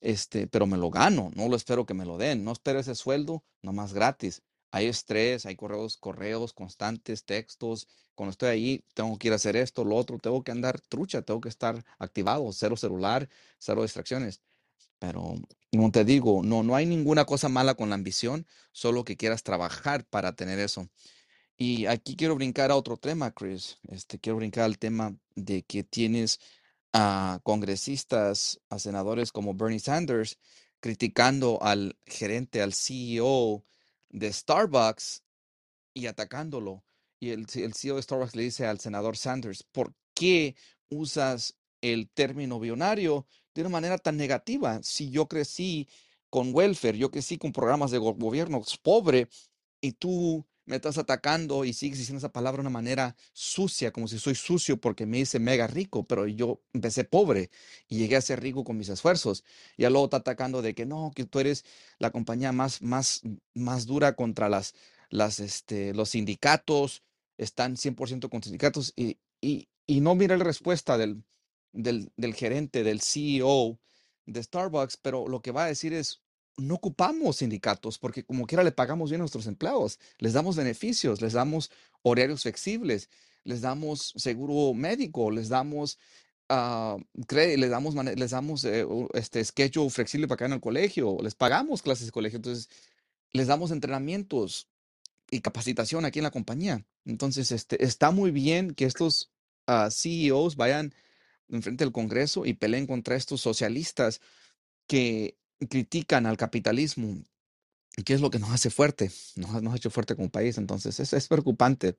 este, 0.00 0.46
pero 0.46 0.66
me 0.66 0.78
lo 0.78 0.90
gano, 0.90 1.30
no 1.34 1.48
lo 1.48 1.56
espero 1.56 1.86
que 1.86 1.94
me 1.94 2.06
lo 2.06 2.18
den, 2.18 2.44
no 2.44 2.52
espero 2.52 2.80
ese 2.80 2.94
sueldo 2.94 3.44
nomás 3.62 3.92
gratis. 3.92 4.42
Hay 4.70 4.86
estrés, 4.86 5.46
hay 5.46 5.56
correos, 5.56 5.96
correos 5.96 6.52
constantes, 6.52 7.24
textos. 7.24 7.88
Cuando 8.14 8.30
estoy 8.32 8.48
ahí, 8.50 8.84
tengo 8.94 9.18
que 9.18 9.28
ir 9.28 9.32
a 9.32 9.36
hacer 9.36 9.56
esto, 9.56 9.84
lo 9.84 9.96
otro, 9.96 10.18
tengo 10.18 10.42
que 10.44 10.52
andar 10.52 10.80
trucha, 10.80 11.22
tengo 11.22 11.40
que 11.40 11.48
estar 11.48 11.84
activado, 11.98 12.52
cero 12.52 12.76
celular, 12.76 13.28
cero 13.58 13.82
distracciones. 13.82 14.40
Pero, 14.98 15.34
como 15.72 15.90
te 15.90 16.04
digo, 16.04 16.42
no, 16.44 16.62
no 16.62 16.76
hay 16.76 16.86
ninguna 16.86 17.24
cosa 17.24 17.48
mala 17.48 17.74
con 17.74 17.88
la 17.88 17.94
ambición, 17.96 18.46
solo 18.72 19.04
que 19.04 19.16
quieras 19.16 19.42
trabajar 19.42 20.04
para 20.04 20.34
tener 20.34 20.58
eso. 20.58 20.88
Y 21.56 21.86
aquí 21.86 22.16
quiero 22.16 22.36
brincar 22.36 22.70
a 22.70 22.76
otro 22.76 22.96
tema, 22.96 23.32
Chris. 23.32 23.78
Este, 23.88 24.18
quiero 24.18 24.36
brincar 24.36 24.64
al 24.64 24.78
tema 24.78 25.16
de 25.34 25.62
que 25.62 25.84
tienes 25.84 26.40
a 26.92 27.40
congresistas, 27.42 28.60
a 28.68 28.78
senadores 28.78 29.32
como 29.32 29.54
Bernie 29.54 29.80
Sanders 29.80 30.38
criticando 30.80 31.62
al 31.62 31.96
gerente, 32.06 32.62
al 32.62 32.72
CEO 32.72 33.64
de 34.10 34.32
Starbucks 34.32 35.24
y 35.94 36.06
atacándolo. 36.06 36.84
Y 37.20 37.30
el, 37.30 37.46
el 37.54 37.74
CEO 37.74 37.96
de 37.96 38.02
Starbucks 38.02 38.36
le 38.36 38.44
dice 38.44 38.66
al 38.66 38.80
senador 38.80 39.16
Sanders, 39.16 39.62
¿por 39.64 39.94
qué 40.14 40.56
usas 40.90 41.56
el 41.82 42.10
término 42.10 42.60
bionario 42.60 43.26
de 43.54 43.62
una 43.62 43.70
manera 43.70 43.98
tan 43.98 44.16
negativa? 44.16 44.80
Si 44.82 45.10
yo 45.10 45.28
crecí 45.28 45.88
con 46.30 46.54
welfare, 46.54 46.98
yo 46.98 47.10
crecí 47.10 47.38
con 47.38 47.52
programas 47.52 47.90
de 47.90 47.98
go- 47.98 48.14
gobierno 48.14 48.62
pobre 48.82 49.28
y 49.80 49.92
tú 49.92 50.46
me 50.70 50.76
estás 50.76 50.98
atacando 50.98 51.64
y 51.64 51.72
sigues 51.72 51.98
diciendo 51.98 52.18
esa 52.18 52.32
palabra 52.32 52.58
de 52.58 52.68
una 52.68 52.70
manera 52.70 53.16
sucia, 53.32 53.90
como 53.90 54.06
si 54.06 54.20
soy 54.20 54.36
sucio 54.36 54.80
porque 54.80 55.04
me 55.04 55.18
hice 55.18 55.40
mega 55.40 55.66
rico, 55.66 56.04
pero 56.04 56.28
yo 56.28 56.62
empecé 56.72 57.02
pobre 57.02 57.50
y 57.88 57.98
llegué 57.98 58.14
a 58.14 58.20
ser 58.20 58.40
rico 58.40 58.62
con 58.62 58.78
mis 58.78 58.88
esfuerzos. 58.88 59.44
Y 59.76 59.82
luego 59.82 60.04
está 60.04 60.18
atacando 60.18 60.62
de 60.62 60.76
que 60.76 60.86
no, 60.86 61.10
que 61.12 61.24
tú 61.24 61.40
eres 61.40 61.64
la 61.98 62.12
compañía 62.12 62.52
más, 62.52 62.82
más, 62.82 63.22
más 63.52 63.86
dura 63.86 64.14
contra 64.14 64.48
las, 64.48 65.40
este, 65.40 65.92
los 65.92 66.10
sindicatos, 66.10 67.02
están 67.36 67.74
100% 67.74 68.28
con 68.28 68.40
sindicatos 68.40 68.92
y, 68.94 69.18
y, 69.40 69.68
y 69.88 70.00
no 70.00 70.14
mira 70.14 70.36
la 70.36 70.44
respuesta 70.44 70.96
del 70.96 71.24
gerente, 72.36 72.84
del 72.84 73.00
CEO 73.00 73.80
de 74.24 74.40
Starbucks, 74.40 74.98
pero 74.98 75.26
lo 75.26 75.42
que 75.42 75.50
va 75.50 75.64
a 75.64 75.68
decir 75.68 75.92
es, 75.94 76.22
no 76.56 76.74
ocupamos 76.74 77.36
sindicatos 77.36 77.98
porque 77.98 78.24
como 78.24 78.46
quiera 78.46 78.62
le 78.64 78.72
pagamos 78.72 79.10
bien 79.10 79.20
a 79.20 79.24
nuestros 79.24 79.46
empleados, 79.46 79.98
les 80.18 80.32
damos 80.32 80.56
beneficios, 80.56 81.20
les 81.22 81.32
damos 81.32 81.70
horarios 82.02 82.42
flexibles, 82.42 83.08
les 83.44 83.60
damos 83.60 84.12
seguro 84.16 84.74
médico, 84.74 85.30
les 85.30 85.48
damos, 85.48 85.98
cre- 86.48 87.56
les 87.56 87.70
damos, 87.70 87.94
les 87.94 88.30
damos 88.30 88.64
eh, 88.64 88.86
este 89.14 89.44
schedule 89.44 89.90
flexible 89.90 90.28
para 90.28 90.36
que 90.38 90.44
vayan 90.44 90.54
al 90.54 90.60
colegio, 90.60 91.16
les 91.22 91.34
pagamos 91.34 91.82
clases 91.82 92.06
de 92.06 92.12
colegio. 92.12 92.36
Entonces, 92.36 92.68
les 93.32 93.46
damos 93.46 93.70
entrenamientos 93.70 94.68
y 95.30 95.40
capacitación 95.40 96.04
aquí 96.04 96.18
en 96.18 96.24
la 96.24 96.30
compañía. 96.30 96.84
Entonces, 97.04 97.52
este, 97.52 97.82
está 97.84 98.10
muy 98.10 98.30
bien 98.30 98.74
que 98.74 98.84
estos 98.84 99.30
ah, 99.66 99.88
CEOs 99.90 100.56
vayan 100.56 100.92
enfrente 101.48 101.84
del 101.84 101.92
Congreso 101.92 102.44
y 102.46 102.54
peleen 102.54 102.86
contra 102.86 103.16
estos 103.16 103.40
socialistas 103.40 104.20
que 104.86 105.36
critican 105.68 106.26
al 106.26 106.36
capitalismo, 106.36 107.22
que 108.04 108.14
es 108.14 108.20
lo 108.20 108.30
que 108.30 108.38
nos 108.38 108.50
hace 108.50 108.70
fuerte, 108.70 109.10
nos, 109.36 109.62
nos 109.62 109.74
ha 109.74 109.76
hecho 109.76 109.90
fuerte 109.90 110.16
como 110.16 110.30
país. 110.30 110.58
Entonces, 110.58 111.00
es, 111.00 111.12
es 111.12 111.28
preocupante. 111.28 111.96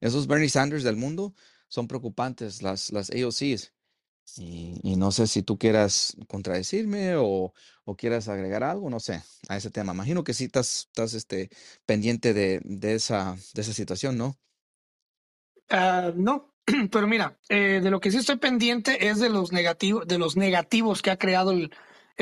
Esos 0.00 0.26
Bernie 0.26 0.48
Sanders 0.48 0.84
del 0.84 0.96
mundo 0.96 1.34
son 1.68 1.88
preocupantes, 1.88 2.62
las, 2.62 2.92
las 2.92 3.10
AOCs. 3.10 3.72
Y, 4.36 4.78
y 4.82 4.96
no 4.96 5.10
sé 5.10 5.26
si 5.26 5.42
tú 5.42 5.58
quieras 5.58 6.16
contradecirme 6.28 7.16
o, 7.16 7.52
o 7.84 7.96
quieras 7.96 8.28
agregar 8.28 8.62
algo, 8.62 8.88
no 8.88 9.00
sé, 9.00 9.22
a 9.48 9.56
ese 9.56 9.70
tema. 9.70 9.92
Imagino 9.92 10.24
que 10.24 10.32
sí 10.32 10.44
estás, 10.44 10.86
estás 10.88 11.14
este, 11.14 11.50
pendiente 11.86 12.32
de, 12.32 12.60
de 12.64 12.94
esa, 12.94 13.36
de 13.54 13.62
esa 13.62 13.72
situación, 13.72 14.16
¿no? 14.16 14.38
Ah, 15.68 16.12
no, 16.14 16.54
pero 16.90 17.06
mira, 17.06 17.38
eh, 17.48 17.80
de 17.82 17.90
lo 17.90 18.00
que 18.00 18.10
sí 18.10 18.18
estoy 18.18 18.36
pendiente 18.36 19.08
es 19.08 19.18
de 19.18 19.28
los 19.28 19.52
negativos, 19.52 20.06
de 20.06 20.18
los 20.18 20.36
negativos 20.36 21.02
que 21.02 21.10
ha 21.10 21.18
creado 21.18 21.50
el, 21.50 21.72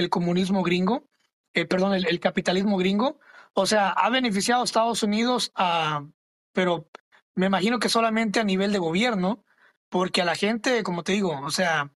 el 0.01 0.11
comunismo 0.11 0.63
gringo, 0.63 1.09
eh, 1.55 1.67
perdón, 1.67 1.95
el, 1.95 2.07
el 2.07 2.21
capitalismo 2.21 2.77
gringo. 2.77 3.21
O 3.55 3.67
sea, 3.67 3.91
ha 3.91 4.11
beneficiado 4.11 4.63
a 4.63 4.65
Estados 4.65 5.03
Unidos, 5.03 5.53
a, 5.55 6.05
pero 6.53 6.89
me 7.35 7.47
imagino 7.47 7.79
que 7.79 7.89
solamente 7.89 8.41
a 8.41 8.45
nivel 8.45 8.73
de 8.73 8.79
gobierno, 8.79 9.45
porque 9.89 10.23
a 10.23 10.25
la 10.25 10.37
gente, 10.37 10.83
como 10.83 11.03
te 11.03 11.13
digo, 11.13 11.41
o 11.41 11.51
sea, 11.51 11.91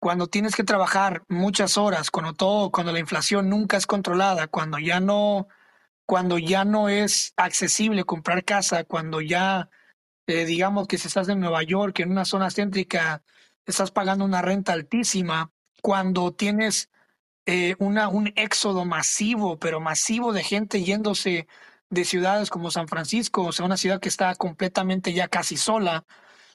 cuando 0.00 0.26
tienes 0.28 0.56
que 0.56 0.64
trabajar 0.64 1.24
muchas 1.28 1.76
horas, 1.78 2.10
cuando 2.10 2.34
todo, 2.34 2.70
cuando 2.72 2.92
la 2.92 3.00
inflación 3.00 3.48
nunca 3.50 3.76
es 3.76 3.86
controlada, 3.86 4.48
cuando 4.48 4.78
ya 4.78 5.00
no, 5.00 5.48
cuando 6.06 6.38
ya 6.38 6.64
no 6.64 6.88
es 6.88 7.34
accesible 7.36 8.04
comprar 8.04 8.44
casa, 8.44 8.84
cuando 8.84 9.20
ya 9.20 9.70
eh, 10.26 10.44
digamos 10.44 10.86
que 10.86 10.98
si 10.98 11.08
estás 11.08 11.28
en 11.28 11.40
Nueva 11.40 11.62
York, 11.62 12.00
en 12.00 12.10
una 12.12 12.24
zona 12.24 12.50
céntrica, 12.50 13.22
estás 13.66 13.90
pagando 13.90 14.24
una 14.24 14.42
renta 14.42 14.72
altísima, 14.72 15.52
cuando 15.82 16.32
tienes 16.32 16.90
eh, 17.46 17.74
un 17.78 18.32
éxodo 18.36 18.84
masivo, 18.84 19.58
pero 19.58 19.80
masivo 19.80 20.32
de 20.32 20.42
gente 20.44 20.82
yéndose 20.82 21.46
de 21.90 22.04
ciudades 22.04 22.50
como 22.50 22.70
San 22.70 22.88
Francisco, 22.88 23.44
o 23.46 23.52
sea, 23.52 23.66
una 23.66 23.76
ciudad 23.76 24.00
que 24.00 24.08
está 24.08 24.34
completamente 24.36 25.12
ya 25.12 25.28
casi 25.28 25.56
sola, 25.56 26.04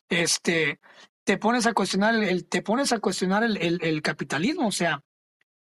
este, 0.09 0.79
te 1.23 1.37
pones 1.37 1.67
a 1.67 1.73
cuestionar 1.73 2.15
el, 2.15 2.45
te 2.47 2.61
pones 2.61 2.93
a 2.93 2.99
cuestionar 2.99 3.43
el, 3.43 3.57
el 3.57 4.01
capitalismo, 4.01 4.67
o 4.67 4.71
sea, 4.71 5.03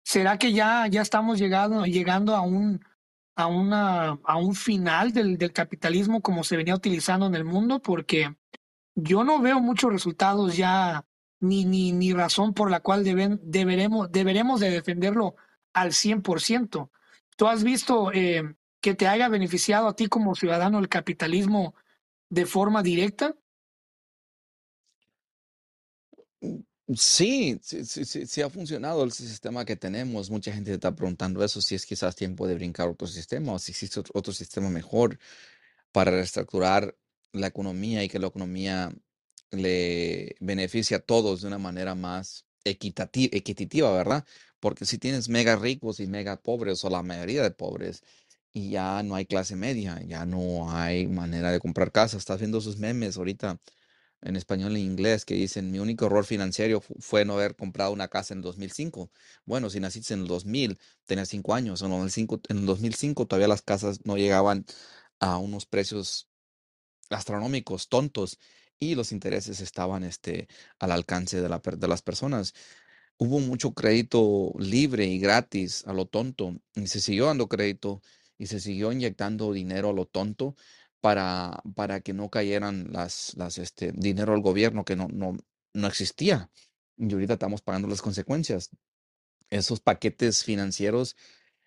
¿será 0.08 0.38
que 0.38 0.52
ya, 0.52 0.86
ya 0.86 1.02
estamos 1.02 1.38
llegando, 1.38 1.84
llegando 1.84 2.34
a 2.34 2.40
un, 2.40 2.80
a 3.36 3.46
una, 3.46 4.18
a 4.24 4.36
un 4.36 4.54
final 4.54 5.12
del, 5.12 5.36
del 5.36 5.52
capitalismo 5.52 6.22
como 6.22 6.44
se 6.44 6.56
venía 6.56 6.74
utilizando 6.74 7.26
en 7.26 7.34
el 7.34 7.44
mundo? 7.44 7.80
Porque 7.82 8.34
yo 8.94 9.22
no 9.22 9.40
veo 9.40 9.60
muchos 9.60 9.92
resultados 9.92 10.56
ya, 10.56 11.04
ni, 11.40 11.64
ni, 11.64 11.92
ni 11.92 12.12
razón 12.12 12.54
por 12.54 12.70
la 12.70 12.80
cual 12.80 13.04
deben, 13.04 13.40
deberemos, 13.42 14.10
deberemos 14.10 14.60
de 14.60 14.70
defenderlo 14.70 15.36
al 15.72 15.92
100%. 15.92 16.90
¿Tú 17.36 17.46
has 17.46 17.62
visto 17.62 18.12
eh, 18.12 18.54
que 18.80 18.94
te 18.94 19.06
haya 19.06 19.28
beneficiado 19.28 19.88
a 19.88 19.96
ti 19.96 20.08
como 20.08 20.34
ciudadano 20.34 20.78
el 20.78 20.88
capitalismo 20.88 21.74
de 22.28 22.46
forma 22.46 22.82
directa? 22.82 23.36
Sí, 26.96 27.60
sí, 27.62 27.84
sí, 27.84 28.26
sí, 28.26 28.40
ha 28.40 28.48
funcionado 28.48 29.04
el 29.04 29.12
sistema 29.12 29.66
que 29.66 29.76
tenemos. 29.76 30.30
Mucha 30.30 30.52
gente 30.52 30.72
está 30.72 30.94
preguntando 30.94 31.44
eso, 31.44 31.60
si 31.60 31.74
es 31.74 31.84
quizás 31.84 32.16
tiempo 32.16 32.46
de 32.46 32.54
brincar 32.54 32.88
otro 32.88 33.06
sistema 33.06 33.52
o 33.52 33.58
si 33.58 33.72
existe 33.72 34.00
otro 34.14 34.32
sistema 34.32 34.70
mejor 34.70 35.18
para 35.92 36.10
reestructurar 36.12 36.96
la 37.32 37.48
economía 37.48 38.02
y 38.02 38.08
que 38.08 38.18
la 38.18 38.28
economía 38.28 38.90
le 39.50 40.36
beneficie 40.40 40.96
a 40.96 41.00
todos 41.00 41.40
de 41.42 41.48
una 41.48 41.58
manera 41.58 41.94
más 41.94 42.46
equitati- 42.64 43.30
equitativa, 43.32 43.90
¿verdad? 43.92 44.24
Porque 44.60 44.84
si 44.84 44.98
tienes 44.98 45.28
mega 45.28 45.56
ricos 45.56 46.00
y 46.00 46.06
mega 46.06 46.36
pobres 46.40 46.84
o 46.84 46.90
la 46.90 47.02
mayoría 47.02 47.42
de 47.42 47.50
pobres 47.52 48.02
y 48.52 48.70
ya 48.70 49.02
no 49.02 49.14
hay 49.14 49.26
clase 49.26 49.56
media, 49.56 50.00
ya 50.06 50.26
no 50.26 50.70
hay 50.72 51.06
manera 51.06 51.50
de 51.52 51.60
comprar 51.60 51.92
casa. 51.92 52.16
Estás 52.18 52.40
viendo 52.40 52.60
sus 52.60 52.78
memes 52.78 53.16
ahorita 53.16 53.60
en 54.22 54.36
español 54.36 54.74
e 54.76 54.80
inglés 54.80 55.24
que 55.24 55.34
dicen, 55.34 55.70
mi 55.70 55.78
único 55.78 56.06
error 56.06 56.24
financiero 56.24 56.80
fu- 56.80 56.94
fue 57.00 57.24
no 57.24 57.34
haber 57.34 57.54
comprado 57.56 57.92
una 57.92 58.08
casa 58.08 58.34
en 58.34 58.38
el 58.38 58.42
2005. 58.44 59.10
Bueno, 59.44 59.70
si 59.70 59.80
naciste 59.80 60.14
en 60.14 60.20
el 60.22 60.26
2000, 60.26 60.78
tenías 61.06 61.28
5 61.28 61.54
años, 61.54 61.82
en 61.82 61.86
el 61.88 61.92
2005, 61.92 62.40
en 62.48 62.58
el 62.58 62.66
2005 62.66 63.26
todavía 63.26 63.48
las 63.48 63.62
casas 63.62 64.00
no 64.04 64.16
llegaban 64.16 64.66
a 65.20 65.38
unos 65.38 65.66
precios 65.66 66.28
astronómicos, 67.10 67.88
tontos, 67.88 68.38
y 68.80 68.94
los 68.94 69.12
intereses 69.12 69.60
estaban 69.60 70.04
este, 70.04 70.48
al 70.78 70.92
alcance 70.92 71.40
de, 71.40 71.48
la 71.48 71.58
de 71.58 71.88
las 71.88 72.02
personas. 72.02 72.54
Hubo 73.18 73.40
mucho 73.40 73.72
crédito 73.74 74.52
libre 74.58 75.06
y 75.06 75.18
gratis 75.18 75.84
a 75.86 75.92
lo 75.92 76.06
tonto, 76.06 76.54
y 76.74 76.86
se 76.86 77.00
siguió 77.00 77.26
dando 77.26 77.48
crédito 77.48 78.00
y 78.38 78.46
se 78.46 78.60
siguió 78.60 78.92
inyectando 78.92 79.52
dinero 79.52 79.90
a 79.90 79.92
lo 79.92 80.06
tonto 80.06 80.54
para, 81.00 81.62
para 81.74 82.00
que 82.00 82.12
no 82.12 82.30
cayeran 82.30 82.92
las, 82.92 83.34
las 83.36 83.58
este, 83.58 83.92
dinero 83.92 84.34
al 84.34 84.40
gobierno 84.40 84.84
que 84.84 84.96
no, 84.96 85.08
no, 85.08 85.36
no 85.74 85.86
existía. 85.86 86.50
Y 86.96 87.12
ahorita 87.12 87.34
estamos 87.34 87.62
pagando 87.62 87.88
las 87.88 88.02
consecuencias. 88.02 88.70
Esos 89.50 89.80
paquetes 89.80 90.44
financieros 90.44 91.16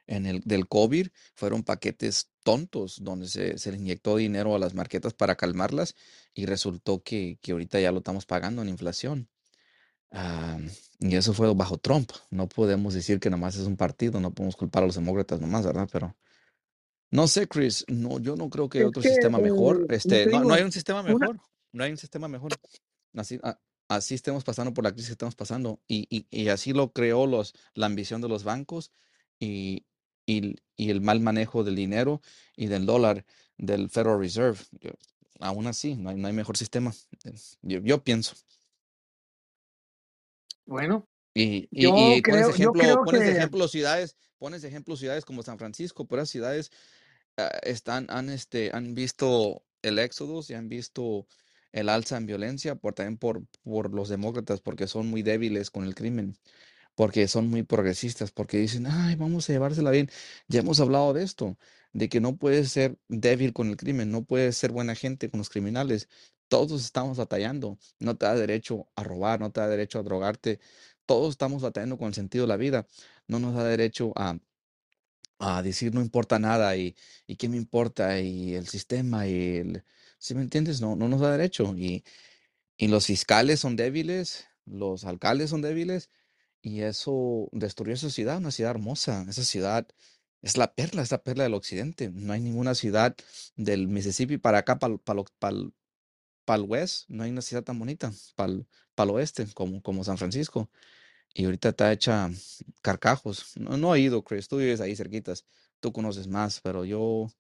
en 0.08 0.26
el 0.26 0.42
del 0.42 0.68
COVID 0.68 1.08
fueron 1.36 1.64
paquetes 1.64 2.31
tontos 2.44 3.04
donde 3.04 3.28
se, 3.28 3.58
se 3.58 3.72
le 3.72 3.78
inyectó 3.78 4.18
dinero 4.18 4.56
a 4.56 4.60
las 4.60 4.74
marquetas 4.74 5.14
para 5.14 5.36
calmarlas 5.36 5.96
y 6.34 6.46
resultó 6.46 7.04
que, 7.04 7.38
que 7.42 7.52
ahorita 7.52 7.80
ya 7.80 7.92
lo 7.92 8.00
estamos 8.00 8.26
pagando 8.26 8.62
en 8.62 8.70
inflación. 8.70 9.30
Ah, 10.12 10.60
y 11.00 11.16
eso 11.16 11.34
fue 11.34 11.54
bajo 11.54 11.78
Trump. 11.78 12.12
No 12.30 12.48
podemos 12.48 12.94
decir 12.94 13.20
que 13.20 13.30
nomás 13.30 13.56
es 13.56 13.66
un 13.66 13.78
partido, 13.78 14.20
no 14.20 14.32
podemos 14.32 14.56
culpar 14.56 14.84
a 14.84 14.86
los 14.88 14.96
demócratas 14.96 15.40
nomás, 15.40 15.66
¿verdad? 15.66 15.88
Pero 15.92 16.16
no 17.12 17.28
sé, 17.28 17.48
Chris, 17.48 17.86
no, 17.88 18.20
yo 18.20 18.36
no 18.36 18.50
creo 18.50 18.70
que 18.70 18.80
hay 18.80 18.84
Es 18.84 18.90
otro 18.90 19.02
que, 19.02 19.10
sistema 19.10 19.38
mejor. 19.38 19.86
Este, 19.90 20.26
te 20.26 20.32
no, 20.32 20.44
no 20.44 20.54
hay 20.54 20.64
un 20.64 20.72
sistema 20.72 21.04
mejor, 21.04 21.40
no 21.72 21.84
hay 21.84 21.92
un 21.92 21.98
sistema 21.98 22.28
mejor. 22.28 22.52
Así, 23.14 23.40
así 23.88 24.16
estemos 24.16 24.44
pasando 24.44 24.74
por 24.74 24.84
la 24.84 24.92
crisis 24.92 25.10
que 25.10 25.14
estamos 25.14 25.36
pasando. 25.36 25.82
Y, 25.88 26.08
y, 26.10 26.26
y 26.30 26.50
así 26.50 26.74
lo 26.74 26.92
creó 26.92 27.26
los, 27.26 27.54
la 27.74 27.86
ambición 27.86 28.22
de 28.22 28.30
los 28.30 28.44
bancos 28.44 28.92
y, 29.40 29.86
y, 30.26 30.38
el 30.40 30.62
y 30.76 30.90
el 30.90 31.02
mal 31.02 31.20
manejo 31.20 31.64
del 31.64 31.76
dinero 31.76 32.22
y 32.56 32.68
del 32.68 32.86
dólar 32.86 33.26
del 33.58 33.90
Federal 33.90 34.20
Reserve. 34.20 34.58
Yo- 34.80 34.92
aún 35.40 35.68
así, 35.68 35.96
no 35.96 36.10
hay, 36.10 36.16
no 36.18 36.28
hay 36.28 36.34
mejor 36.34 36.58
sistema. 36.58 36.94
Yo, 37.62 37.80
yo 37.82 38.04
pienso. 38.04 38.36
bueno, 40.66 41.08
Y, 41.34 41.68
y, 41.72 41.84
yo 41.84 41.94
y 41.96 42.22
pones 42.22 42.48
yo 42.48 42.54
ejemplo, 42.54 42.82
creo 42.82 43.04
pones 43.04 43.22
de 43.22 43.32
que 43.32 43.38
ejemplo 43.38 43.68
ciudades, 43.68 44.16
pones 44.38 44.64
ejemplo 44.64 44.96
ciudades 44.96 45.26
como 45.26 45.44
San 45.44 45.58
Francisco, 45.58 46.06
pero 46.06 46.22
esas 46.22 46.32
ciudades 46.32 46.72
ah, 47.38 47.50
están, 47.64 48.08
han, 48.10 48.30
este, 48.30 48.72
han 48.74 48.94
visto 48.96 49.64
el 49.82 50.00
éxodo 50.00 50.42
y 50.48 50.54
han 50.54 50.70
visto 50.70 51.28
el 51.72 51.90
alza 51.90 52.18
en 52.18 52.26
violencia 52.26 52.76
por, 52.76 52.94
también 52.94 53.18
por, 53.18 53.46
por 53.64 53.94
los 53.94 54.10
demócratas, 54.10 54.62
porque 54.62 54.88
son 54.88 55.08
muy 55.08 55.22
débiles 55.22 55.72
con 55.72 55.86
el 55.86 55.96
crimen, 55.96 56.38
porque 57.02 57.28
son 57.28 57.50
muy 57.50 57.64
progresistas, 57.64 58.30
porque 58.32 58.58
dicen, 58.60 58.86
ay, 58.86 59.16
vamos 59.16 59.50
a 59.50 59.54
llevársela 59.54 59.90
bien. 59.90 60.08
Ya 60.48 60.60
hemos 60.60 60.80
hablado 60.80 61.14
de 61.14 61.24
esto, 61.24 61.58
de 61.94 62.10
que 62.10 62.22
no 62.22 62.38
puedes 62.38 62.72
ser 62.72 63.00
débil 63.08 63.54
con 63.54 63.70
el 63.70 63.76
crimen, 63.76 64.12
no 64.12 64.24
puedes 64.24 64.56
ser 64.56 64.72
buena 64.72 64.94
gente 64.94 65.28
con 65.32 65.40
los 65.40 65.50
criminales. 65.50 66.10
Todos 66.48 66.86
estamos 66.86 67.18
batallando. 67.18 67.80
No 68.00 68.18
te 68.18 68.28
da 68.28 68.36
derecho 68.36 68.88
a 68.96 69.02
robar, 69.04 69.40
no 69.40 69.52
te 69.52 69.62
da 69.62 69.68
derecho 69.68 69.98
a 69.98 70.04
drogarte. 70.04 70.60
Todos 71.08 71.32
estamos 71.32 71.64
batallando 71.64 71.98
con 71.98 72.08
el 72.10 72.14
sentido 72.14 72.44
de 72.44 72.50
la 72.50 72.58
vida. 72.58 72.86
No 73.28 73.40
nos 73.40 73.56
da 73.56 73.64
derecho 73.64 74.14
a 74.16 74.38
a 75.40 75.64
decir 75.64 75.92
no 75.94 76.02
importa 76.02 76.38
nada 76.40 76.76
y, 76.78 76.96
y 77.28 77.36
qué 77.36 77.50
me 77.50 77.58
importa 77.58 78.20
y 78.20 78.54
el 78.54 78.68
sistema 78.68 79.28
y 79.28 79.58
el, 79.58 79.84
¿sí 80.20 80.36
me 80.36 80.42
entiendes? 80.44 80.82
No, 80.82 80.96
no 80.96 81.08
nos 81.08 81.22
da 81.22 81.32
derecho 81.32 81.74
y, 81.76 82.04
y 82.78 82.88
los 82.90 83.08
fiscales 83.08 83.60
son 83.62 83.76
débiles, 83.76 84.46
los 84.66 85.06
alcaldes 85.06 85.50
son 85.50 85.62
débiles 85.64 86.10
y 86.62 86.82
eso 86.82 87.50
destruyó 87.52 87.94
esa 87.94 88.10
ciudad, 88.10 88.38
una 88.38 88.52
ciudad 88.52 88.72
hermosa, 88.72 89.26
esa 89.30 89.44
ciudad 89.44 89.88
es 90.42 90.58
la 90.58 90.74
perla, 90.74 91.02
es 91.02 91.12
la 91.12 91.24
perla 91.24 91.44
del 91.44 91.54
occidente, 91.54 92.10
no 92.12 92.34
hay 92.34 92.42
ninguna 92.42 92.76
ciudad 92.76 93.16
del 93.56 93.88
Mississippi 93.88 94.38
para 94.38 94.60
acá, 94.60 94.80
para 94.80 94.96
el 96.56 96.64
west, 96.68 97.10
no 97.10 97.24
hay 97.24 97.32
una 97.32 97.42
ciudad 97.42 97.64
tan 97.64 97.80
bonita, 97.80 98.12
para 98.36 98.54
el 98.54 99.10
oeste 99.10 99.48
como, 99.54 99.82
como 99.82 100.04
San 100.04 100.18
Francisco. 100.18 100.70
Y 101.34 101.46
ahorita 101.46 101.70
está 101.70 101.92
hecha 101.94 102.30
carcajos. 102.82 103.58
No, 103.58 103.78
no 103.78 103.96
he 103.96 104.02
ido, 104.02 104.24
Chris. 104.24 104.48
Tú 104.48 104.58
vives 104.58 104.82
ahí 104.82 104.96
cerquitas. 104.96 105.46
Tú 105.80 105.94
conoces 105.94 106.28
más, 106.28 106.60
pero 106.62 106.86
yo 106.86 107.32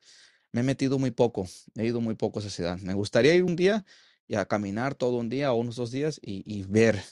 me 0.51 0.61
he 0.61 0.63
metido 0.63 0.97
muy 0.99 1.11
poco. 1.11 1.47
He 1.75 1.85
ido 1.85 2.01
muy 2.01 2.15
poco 2.15 2.39
a 2.39 2.41
esa 2.41 2.49
ciudad. 2.49 2.77
Me 2.79 2.93
gustaría 2.93 3.35
ir 3.35 3.43
un 3.43 3.55
día 3.55 3.85
y 4.27 4.35
a 4.35 4.45
caminar 4.45 4.95
todo 4.95 5.17
un 5.17 5.29
día 5.29 5.51
o 5.51 5.55
unos 5.57 5.75
dos 5.75 5.91
días 5.91 6.19
y, 6.23 6.43
y 6.45 6.63
ver, 6.63 7.03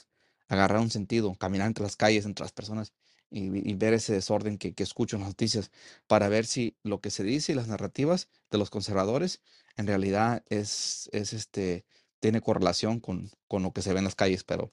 agarrar 0.50 0.80
un 0.80 0.90
sentido, 0.90 1.34
caminar 1.36 1.68
entre 1.68 1.84
las 1.84 1.96
calles, 1.96 2.26
entre 2.26 2.44
las 2.44 2.52
personas 2.52 2.92
y, 3.30 3.74
ver 3.74 3.94
ese 3.94 4.12
desorden 4.12 4.58
que, 4.58 4.74
que 4.74 4.82
escucho 4.82 5.16
en 5.16 5.22
las 5.22 5.30
noticias 5.30 5.70
para 6.06 6.28
ver 6.28 6.44
si 6.44 6.76
lo 6.82 7.00
que 7.00 7.10
se 7.10 7.22
dice 7.22 7.52
y 7.52 7.54
las 7.54 7.68
narrativas 7.68 8.28
de 8.50 8.58
los 8.58 8.70
conservadores 8.70 9.40
en 9.76 9.86
realidad 9.86 10.44
es, 10.48 11.08
es 11.12 11.32
este, 11.32 11.86
tiene 12.18 12.40
correlación 12.40 13.00
con, 13.00 13.30
con 13.46 13.62
lo 13.62 13.72
que 13.72 13.82
se 13.82 13.92
ve 13.92 13.98
en 13.98 14.04
las 14.04 14.16
calles, 14.16 14.42
pero 14.42 14.72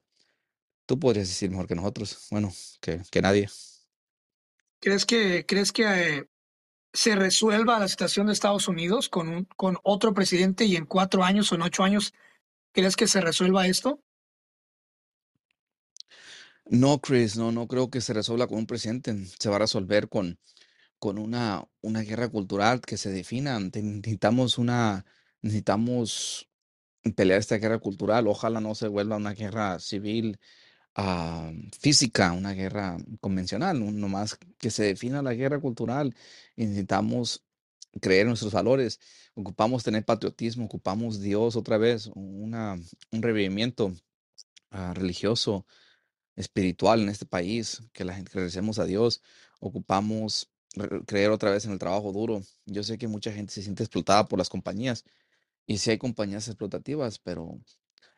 tú 0.88 1.00
podrías 1.00 1.27
decir 1.27 1.51
mejor 1.51 1.67
que 1.67 1.75
nosotros, 1.75 2.27
bueno, 2.31 2.51
que, 2.81 3.01
que 3.12 3.22
nadie. 3.22 3.48
¿Crees 4.79 5.05
que, 5.05 5.46
crees 5.46 5.72
que 5.72 5.84
eh, 5.84 6.29
se 6.93 7.15
resuelva 7.15 7.79
la 7.79 7.88
situación 7.88 8.27
de 8.27 8.34
Estados 8.34 8.67
Unidos 8.67 9.10
con, 9.10 9.29
un, 9.29 9.46
con 9.55 9.77
otro 9.84 10.15
presidente 10.15 10.65
y 10.65 10.75
en 10.75 10.86
cuatro 10.86 11.24
años 11.24 11.51
o 11.51 11.55
en 11.55 11.62
ocho 11.62 11.84
años, 11.84 12.13
crees 12.72 12.96
que 12.96 13.07
se 13.07 13.22
resuelva 13.22 13.67
esto? 13.67 14.01
No, 16.69 17.00
Chris, 17.00 17.38
no, 17.38 17.51
no 17.51 17.67
creo 17.67 17.89
que 17.89 18.01
se 18.01 18.13
resuelva 18.13 18.47
con 18.47 18.57
un 18.57 18.65
presidente. 18.67 19.15
Se 19.39 19.50
va 19.50 19.55
a 19.55 19.59
resolver 19.59 20.09
con, 20.09 20.38
con 21.00 21.17
una, 21.19 21.65
una 21.81 22.01
guerra 22.01 22.29
cultural 22.29 22.81
que 22.81 22.97
se 22.97 23.09
defina. 23.09 23.59
Necesitamos 23.59 24.57
una, 24.57 25.05
necesitamos 25.41 26.50
pelear 27.15 27.39
esta 27.39 27.57
guerra 27.57 27.79
cultural. 27.79 28.27
Ojalá 28.27 28.59
no 28.62 28.75
se 28.75 28.88
vuelva 28.89 29.17
una 29.17 29.33
guerra 29.33 29.79
civil 29.79 30.39
ah, 30.95 31.51
física, 31.79 32.33
una 32.33 32.53
guerra 32.53 32.97
convencional, 33.21 33.79
no 34.00 34.09
más 34.09 34.38
que 34.57 34.71
se 34.71 34.83
defina 34.86 35.21
la 35.21 35.33
guerra 35.36 35.59
cultural. 35.59 36.15
necesitamos 36.57 37.45
creer 38.01 38.21
en 38.24 38.29
nuestros 38.29 38.53
valores. 38.53 39.00
Ocupamos 39.36 39.83
tener 39.83 40.05
patriotismo, 40.05 40.65
ocupamos 40.65 41.21
Dios 41.21 41.55
otra 41.55 41.77
vez, 41.77 42.09
una, 42.15 42.75
un 43.12 43.21
revivimiento 43.21 43.93
ah, 44.71 44.93
religioso 44.93 45.65
espiritual 46.38 47.01
en 47.01 47.10
este 47.10 47.25
país, 47.25 47.82
que 47.94 48.06
la 48.06 48.13
gente 48.13 48.32
regresemos 48.34 48.79
a 48.79 48.86
Dios, 48.86 49.22
ocupamos 49.60 50.50
creer 51.06 51.32
otra 51.32 51.51
vez 51.51 51.65
en 51.65 51.72
el 51.72 51.79
trabajo 51.79 52.13
duro. 52.13 52.41
Yo 52.65 52.84
sé 52.84 52.98
que 52.98 53.08
mucha 53.08 53.32
gente 53.34 53.53
se 53.53 53.63
siente 53.63 53.84
explotada 53.84 54.27
por 54.27 54.39
las 54.39 54.50
compañías 54.50 55.03
y 55.65 55.79
si 55.79 55.91
hay 55.91 55.98
compañías 55.98 56.48
explotativas, 56.48 57.20
pero 57.20 57.60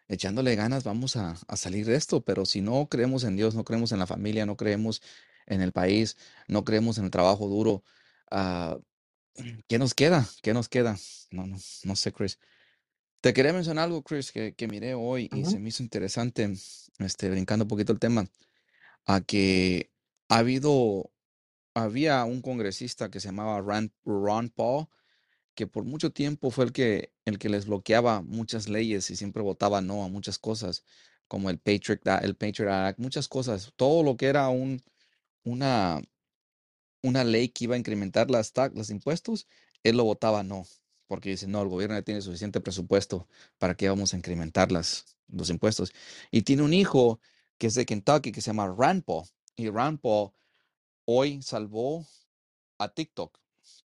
echándole 0.08 0.56
ganas 0.56 0.84
vamos 0.84 1.16
a, 1.16 1.36
salir 1.56 1.86
de 1.86 1.96
esto, 1.96 2.22
pero 2.22 2.46
si 2.46 2.62
no 2.62 2.88
creemos 2.90 3.24
en 3.24 3.36
Dios, 3.38 3.56
no 3.56 3.64
creemos 3.64 3.92
en 3.92 4.00
la 4.00 4.08
familia, 4.08 4.46
no 4.46 4.58
creemos 4.58 5.02
en 5.48 5.62
el 5.62 5.72
país, 5.72 6.18
no 6.48 6.64
creemos 6.64 6.98
en 6.98 7.06
el 7.06 7.12
trabajo 7.12 7.48
duro, 7.48 7.84
uh, 8.32 8.80
¿qué 9.68 9.80
nos 9.80 9.94
queda? 9.94 10.28
¿Qué 10.44 10.54
nos 10.54 10.70
queda? 10.70 10.98
No, 11.32 11.48
no, 11.48 11.58
no 11.84 11.96
sé, 11.96 12.12
Chris. 12.12 12.40
Te 13.22 13.34
quería 13.34 13.52
mencionar 13.52 13.86
algo, 13.86 14.02
Chris, 14.02 14.32
que, 14.32 14.54
que 14.54 14.68
miré 14.68 14.94
hoy 14.94 15.30
y 15.34 15.44
se 15.44 15.60
me 15.60 15.70
hizo 15.70 15.84
interesante, 15.84 16.54
este, 17.00 17.30
brincando 17.30 17.66
un 17.66 17.70
poquito 17.70 17.92
el 17.92 18.00
tema, 18.00 18.30
a 19.06 19.20
que 19.20 19.92
ha 20.30 20.38
habido, 20.38 21.12
había 21.74 22.24
un 22.24 22.42
congresista 22.42 23.12
que 23.12 23.20
se 23.20 23.28
llamaba 23.28 23.60
Ron 23.60 24.50
Paul, 24.56 24.88
que 25.54 25.68
por 25.68 25.84
mucho 25.84 26.14
tiempo 26.14 26.50
fue 26.50 26.64
el 26.64 26.72
que, 26.72 27.12
el 27.26 27.40
que 27.40 27.50
les 27.50 27.66
bloqueaba 27.66 28.22
muchas 28.22 28.70
leyes 28.70 29.10
y 29.12 29.18
siempre 29.18 29.44
votaba 29.44 29.82
no 29.82 30.06
a 30.06 30.08
muchas 30.08 30.40
cosas, 30.40 30.86
como 31.28 31.50
el 31.50 31.60
Patriot, 31.60 32.00
el 32.22 32.38
Patriot 32.38 32.72
Act, 32.72 33.00
muchas 33.00 33.28
cosas, 33.28 33.74
todo 33.76 34.02
lo 34.02 34.16
que 34.16 34.28
era 34.28 34.48
un, 34.48 34.82
una, 35.44 36.02
una 37.04 37.26
ley 37.26 37.50
que 37.50 37.66
iba 37.66 37.76
a 37.76 37.80
incrementar 37.80 38.32
las, 38.32 38.54
los 38.74 38.90
impuestos, 38.90 39.46
él 39.84 39.98
lo 39.98 40.06
votaba 40.06 40.42
no 40.44 40.66
porque 41.10 41.32
dice, 41.32 41.48
no, 41.48 41.64
el 41.64 41.70
gobierno 41.70 41.96
ya 41.96 42.04
tiene 42.04 42.22
suficiente 42.22 42.62
presupuesto 42.62 43.28
para 43.58 43.74
que 43.74 43.90
vamos 43.90 44.14
a 44.14 44.18
incrementar 44.18 44.72
las, 44.72 45.18
los 45.28 45.50
impuestos. 45.50 45.92
Y 46.30 46.44
tiene 46.44 46.62
un 46.62 46.72
hijo 46.72 47.20
que 47.58 47.66
es 47.66 47.74
de 47.74 47.88
Kentucky 47.88 48.32
que 48.32 48.42
se 48.42 48.52
llama 48.52 48.72
Rand 48.78 49.04
Paul. 49.04 49.26
Y 49.56 49.70
Rand 49.70 50.00
Paul 50.00 50.30
hoy 51.06 51.42
salvó 51.42 52.06
a 52.78 52.90
TikTok 52.90 53.40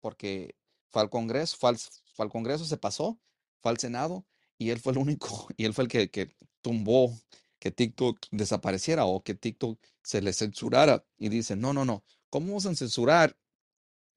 porque 0.01 0.57
fue 0.89 1.03
al 1.03 1.11
Congreso, 1.11 1.59
fue 1.59 1.77
al, 2.17 2.31
Congreso, 2.31 2.65
se 2.65 2.79
pasó, 2.79 3.21
fue 3.61 3.71
al 3.71 3.79
Senado 3.79 4.25
y 4.57 4.71
él 4.71 4.81
fue 4.81 4.95
el 4.95 4.99
único, 4.99 5.47
y 5.59 5.67
él 5.67 5.75
fue 5.75 5.85
el 5.85 5.89
que, 5.89 6.11
que 6.11 6.35
tumbó 6.63 7.15
que 7.59 7.71
TikTok 7.71 8.19
desapareciera 8.31 9.05
o 9.05 9.23
que 9.23 9.35
TikTok 9.35 9.79
se 10.03 10.23
le 10.23 10.33
censurara. 10.33 11.05
Y 11.19 11.29
dice, 11.29 11.55
no, 11.55 11.75
no, 11.75 11.85
no, 11.85 12.03
¿cómo 12.31 12.47
vamos 12.47 12.65
a 12.65 12.75
censurar 12.75 13.37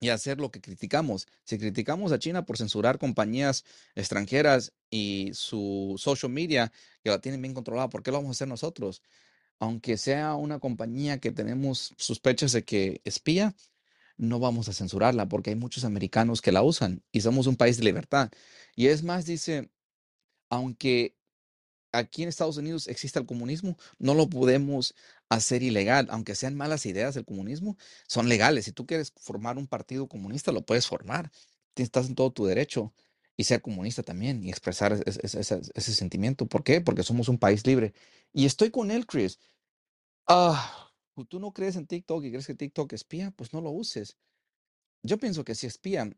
y 0.04 0.10
hacer 0.10 0.38
lo 0.38 0.50
que 0.50 0.60
criticamos. 0.60 1.26
Si 1.44 1.58
criticamos 1.58 2.12
a 2.12 2.18
China 2.18 2.44
por 2.44 2.58
censurar 2.58 2.98
compañías 2.98 3.64
extranjeras 3.94 4.74
y 4.90 5.30
su 5.32 5.94
social 5.98 6.30
media, 6.30 6.70
que 7.02 7.08
la 7.08 7.20
tienen 7.20 7.40
bien 7.40 7.54
controlada, 7.54 7.88
¿por 7.88 8.02
qué 8.02 8.10
lo 8.10 8.18
vamos 8.18 8.28
a 8.28 8.32
hacer 8.32 8.48
nosotros? 8.48 9.00
Aunque 9.58 9.96
sea 9.96 10.34
una 10.34 10.58
compañía 10.58 11.20
que 11.20 11.32
tenemos 11.32 11.94
sospechas 11.96 12.52
de 12.52 12.64
que 12.64 13.00
espía, 13.04 13.54
no 14.18 14.40
vamos 14.40 14.68
a 14.68 14.74
censurarla 14.74 15.26
porque 15.26 15.50
hay 15.50 15.56
muchos 15.56 15.84
americanos 15.84 16.42
que 16.42 16.52
la 16.52 16.62
usan 16.62 17.02
y 17.10 17.22
somos 17.22 17.46
un 17.46 17.56
país 17.56 17.78
de 17.78 17.84
libertad. 17.84 18.30
Y 18.76 18.88
es 18.88 19.02
más, 19.02 19.24
dice, 19.24 19.70
aunque 20.50 21.16
aquí 21.94 22.22
en 22.22 22.28
Estados 22.28 22.56
Unidos 22.56 22.88
existe 22.88 23.18
el 23.18 23.26
comunismo, 23.26 23.76
no 23.98 24.14
lo 24.14 24.28
podemos 24.28 24.94
hacer 25.28 25.62
ilegal, 25.62 26.08
aunque 26.10 26.34
sean 26.34 26.54
malas 26.54 26.86
ideas 26.86 27.14
del 27.14 27.24
comunismo, 27.24 27.76
son 28.06 28.28
legales. 28.28 28.66
Si 28.66 28.72
tú 28.72 28.86
quieres 28.86 29.12
formar 29.16 29.58
un 29.58 29.66
partido 29.66 30.08
comunista, 30.08 30.52
lo 30.52 30.64
puedes 30.66 30.86
formar. 30.86 31.30
Estás 31.76 32.08
en 32.08 32.14
todo 32.14 32.32
tu 32.32 32.46
derecho 32.46 32.92
y 33.36 33.44
ser 33.44 33.62
comunista 33.62 34.02
también 34.02 34.44
y 34.44 34.50
expresar 34.50 35.02
ese, 35.06 35.92
sentimiento. 35.94 36.46
¿Por 36.46 36.62
qué? 36.62 36.80
Porque 36.80 37.02
somos 37.02 37.28
un 37.28 37.38
país 37.38 37.66
libre. 37.66 37.94
Y 38.32 38.46
estoy 38.46 38.70
con 38.70 38.90
él, 38.90 39.06
Chris. 39.06 39.38
Ah, 40.26 40.90
tú 41.28 41.40
no 41.40 41.52
crees 41.52 41.76
en 41.76 41.86
TikTok 41.86 42.24
y 42.24 42.30
crees 42.30 42.46
que 42.46 42.54
TikTok 42.54 42.92
espía, 42.92 43.30
pues 43.32 43.52
no 43.52 43.60
lo 43.60 43.70
uses. 43.70 44.16
Yo 45.02 45.18
pienso 45.18 45.44
que 45.44 45.54
si 45.54 45.66
espía, 45.66 46.10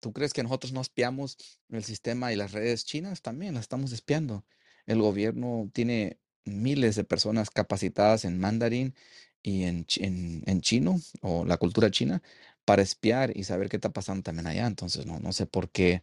¿tú 0.00 0.12
crees 0.12 0.32
que 0.32 0.42
nosotros 0.42 0.72
no 0.72 0.80
espiamos 0.80 1.36
el 1.68 1.84
sistema 1.84 2.32
y 2.32 2.36
las 2.36 2.52
redes 2.52 2.84
chinas? 2.84 3.22
También 3.22 3.54
las 3.54 3.62
estamos 3.62 3.92
espiando. 3.92 4.44
El 4.86 5.00
gobierno 5.00 5.70
tiene 5.72 6.18
miles 6.44 6.96
de 6.96 7.04
personas 7.04 7.50
capacitadas 7.50 8.24
en 8.24 8.38
mandarín 8.38 8.94
y 9.42 9.64
en, 9.64 9.86
en, 9.98 10.60
chino 10.60 11.00
o 11.20 11.44
la 11.44 11.56
cultura 11.58 11.90
china 11.90 12.22
para 12.64 12.82
espiar 12.82 13.36
y 13.36 13.44
saber 13.44 13.68
qué 13.68 13.76
está 13.76 13.92
pasando 13.92 14.22
también 14.22 14.46
allá. 14.46 14.66
Entonces, 14.66 15.06
no, 15.06 15.20
no 15.20 15.32
sé 15.32 15.46
por 15.46 15.70
qué 15.70 16.02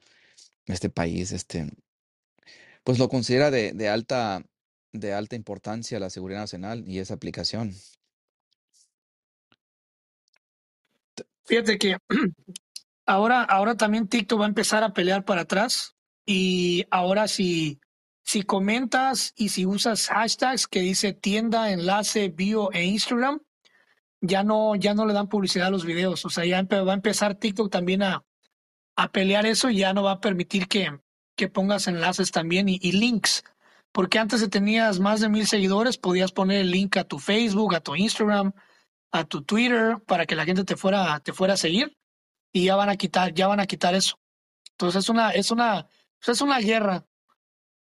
este 0.67 0.89
país, 0.89 1.31
este, 1.31 1.71
pues 2.83 2.99
lo 2.99 3.09
considera 3.09 3.51
de, 3.51 3.73
de 3.73 3.89
alta, 3.89 4.43
de 4.93 5.13
alta 5.13 5.35
importancia 5.35 5.99
la 5.99 6.09
seguridad 6.09 6.41
nacional 6.41 6.83
y 6.87 6.99
esa 6.99 7.15
aplicación. 7.15 7.75
Fíjate 11.45 11.77
que 11.77 11.97
ahora, 13.05 13.43
ahora 13.43 13.75
también 13.75 14.07
TikTok 14.07 14.39
va 14.39 14.45
a 14.45 14.49
empezar 14.49 14.83
a 14.83 14.93
pelear 14.93 15.25
para 15.25 15.41
atrás 15.41 15.95
y 16.25 16.85
ahora 16.91 17.27
si 17.27 17.79
si 18.31 18.43
comentas 18.43 19.33
y 19.35 19.49
si 19.49 19.65
usas 19.65 20.07
hashtags 20.07 20.65
que 20.65 20.79
dice 20.79 21.11
tienda, 21.11 21.73
enlace, 21.73 22.29
bio 22.29 22.71
e 22.71 22.85
Instagram, 22.85 23.41
ya 24.21 24.41
no, 24.45 24.73
ya 24.75 24.93
no 24.93 25.05
le 25.05 25.11
dan 25.11 25.27
publicidad 25.27 25.67
a 25.67 25.69
los 25.69 25.83
videos. 25.83 26.23
O 26.23 26.29
sea, 26.29 26.45
ya 26.45 26.63
va 26.63 26.91
a 26.93 26.95
empezar 26.95 27.35
TikTok 27.35 27.69
también 27.69 28.03
a, 28.03 28.23
a 28.95 29.11
pelear 29.11 29.45
eso 29.45 29.69
y 29.69 29.79
ya 29.79 29.91
no 29.91 30.03
va 30.03 30.13
a 30.13 30.21
permitir 30.21 30.69
que, 30.69 30.97
que 31.35 31.49
pongas 31.49 31.87
enlaces 31.87 32.31
también 32.31 32.69
y, 32.69 32.79
links. 32.93 33.43
Porque 33.91 34.17
antes 34.17 34.39
de 34.39 34.47
tenías 34.47 35.01
más 35.01 35.19
de 35.19 35.27
mil 35.27 35.45
seguidores, 35.45 35.97
podías 35.97 36.31
poner 36.31 36.61
el 36.61 36.71
link 36.71 36.95
a 36.95 37.03
tu 37.03 37.19
Facebook, 37.19 37.75
a 37.75 37.81
tu 37.81 37.97
Instagram, 37.97 38.53
a 39.11 39.25
tu 39.25 39.41
Twitter, 39.41 39.97
para 40.07 40.25
que 40.25 40.37
la 40.37 40.45
gente 40.45 40.63
te 40.63 40.77
fuera, 40.77 41.19
te 41.19 41.33
fuera 41.33 41.55
a 41.55 41.57
seguir. 41.57 41.97
Y 42.53 42.63
ya 42.63 42.77
van 42.77 42.87
a 42.87 42.95
quitar, 42.95 43.33
ya 43.33 43.47
van 43.47 43.59
a 43.59 43.67
quitar 43.67 43.93
eso. 43.93 44.21
Entonces 44.69 45.03
es 45.03 45.09
una, 45.09 45.31
es 45.31 45.51
una, 45.51 45.85
pues 46.17 46.29
es 46.37 46.39
una 46.39 46.59
guerra 46.59 47.05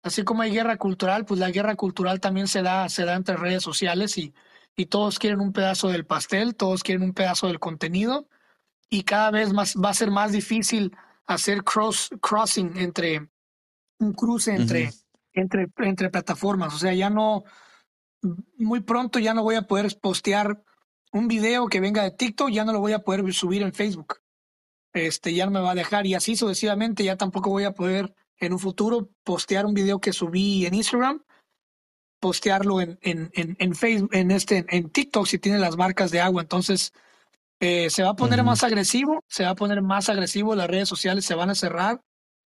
Así 0.02 0.24
como 0.24 0.42
hay 0.42 0.52
guerra 0.52 0.78
cultural, 0.78 1.26
pues 1.26 1.40
la 1.40 1.52
guerra 1.52 1.76
cultural 1.76 2.20
también 2.20 2.48
se 2.48 2.62
da, 2.62 2.88
se 2.90 3.06
da 3.06 3.16
entre 3.16 3.36
redes 3.36 3.64
sociales 3.64 4.18
y, 4.18 4.34
y 4.76 4.86
todos 4.86 5.20
quieren 5.20 5.42
un 5.42 5.52
pedazo 5.52 5.90
del 5.90 6.06
pastel, 6.06 6.56
todos 6.56 6.84
quieren 6.84 7.04
un 7.04 7.14
pedazo 7.14 7.48
del 7.48 7.60
contenido 7.60 8.28
y 8.90 9.04
cada 9.04 9.32
vez 9.32 9.54
más 9.54 9.76
va 9.76 9.90
a 9.90 9.94
ser 9.94 10.10
más 10.10 10.32
difícil 10.32 10.96
hacer 11.26 11.64
cross 11.64 12.10
crossing 12.22 12.78
entre 12.78 13.30
un 14.00 14.14
cruce 14.14 14.56
entre, 14.56 14.90
entre, 15.34 15.68
entre 15.78 16.10
plataformas. 16.10 16.74
O 16.74 16.78
sea, 16.80 16.94
ya 16.94 17.10
no, 17.10 17.44
muy 18.58 18.82
pronto 18.82 19.20
ya 19.20 19.34
no 19.34 19.44
voy 19.44 19.56
a 19.56 19.64
poder 19.64 19.96
postear 20.02 20.64
un 21.12 21.28
video 21.28 21.68
que 21.68 21.80
venga 21.80 22.04
de 22.04 22.12
TikTok, 22.12 22.50
ya 22.50 22.66
no 22.66 22.74
lo 22.74 22.80
voy 22.80 22.94
a 22.94 23.00
poder 23.00 23.32
subir 23.34 23.62
en 23.62 23.74
Facebook. 23.74 24.18
Este, 24.94 25.34
ya 25.34 25.46
no 25.46 25.52
me 25.52 25.60
va 25.60 25.72
a 25.72 25.76
dejar 25.76 26.08
y 26.08 26.16
así 26.16 26.36
sucesivamente 26.36 27.04
ya 27.04 27.16
tampoco 27.16 27.50
voy 27.50 27.64
a 27.64 27.74
poder 27.74 28.16
en 28.40 28.54
un 28.54 28.60
futuro 28.60 29.10
postear 29.24 29.66
un 29.66 29.74
video 29.74 30.00
que 30.00 30.14
subí 30.14 30.66
en 30.66 30.74
Instagram, 30.74 31.24
postearlo 32.20 32.82
en, 32.82 33.00
en, 33.02 33.32
en, 33.34 33.76
Facebook, 33.76 34.10
en 34.14 34.32
este, 34.32 34.66
en 34.70 34.90
TikTok 34.90 35.26
si 35.26 35.40
tiene 35.40 35.60
las 35.60 35.78
marcas 35.78 36.12
de 36.12 36.20
agua. 36.20 36.42
Entonces, 36.42 36.94
eh, 37.60 37.90
se 37.90 38.04
va 38.04 38.10
a 38.10 38.16
poner 38.16 38.44
más 38.44 38.64
agresivo, 38.64 39.24
se 39.28 39.44
va 39.44 39.52
a 39.52 39.56
poner 39.56 39.82
más 39.82 40.10
agresivo, 40.10 40.56
las 40.56 40.68
redes 40.68 40.88
sociales 40.88 41.26
se 41.26 41.36
van 41.36 41.50
a 41.50 41.56
cerrar 41.56 42.02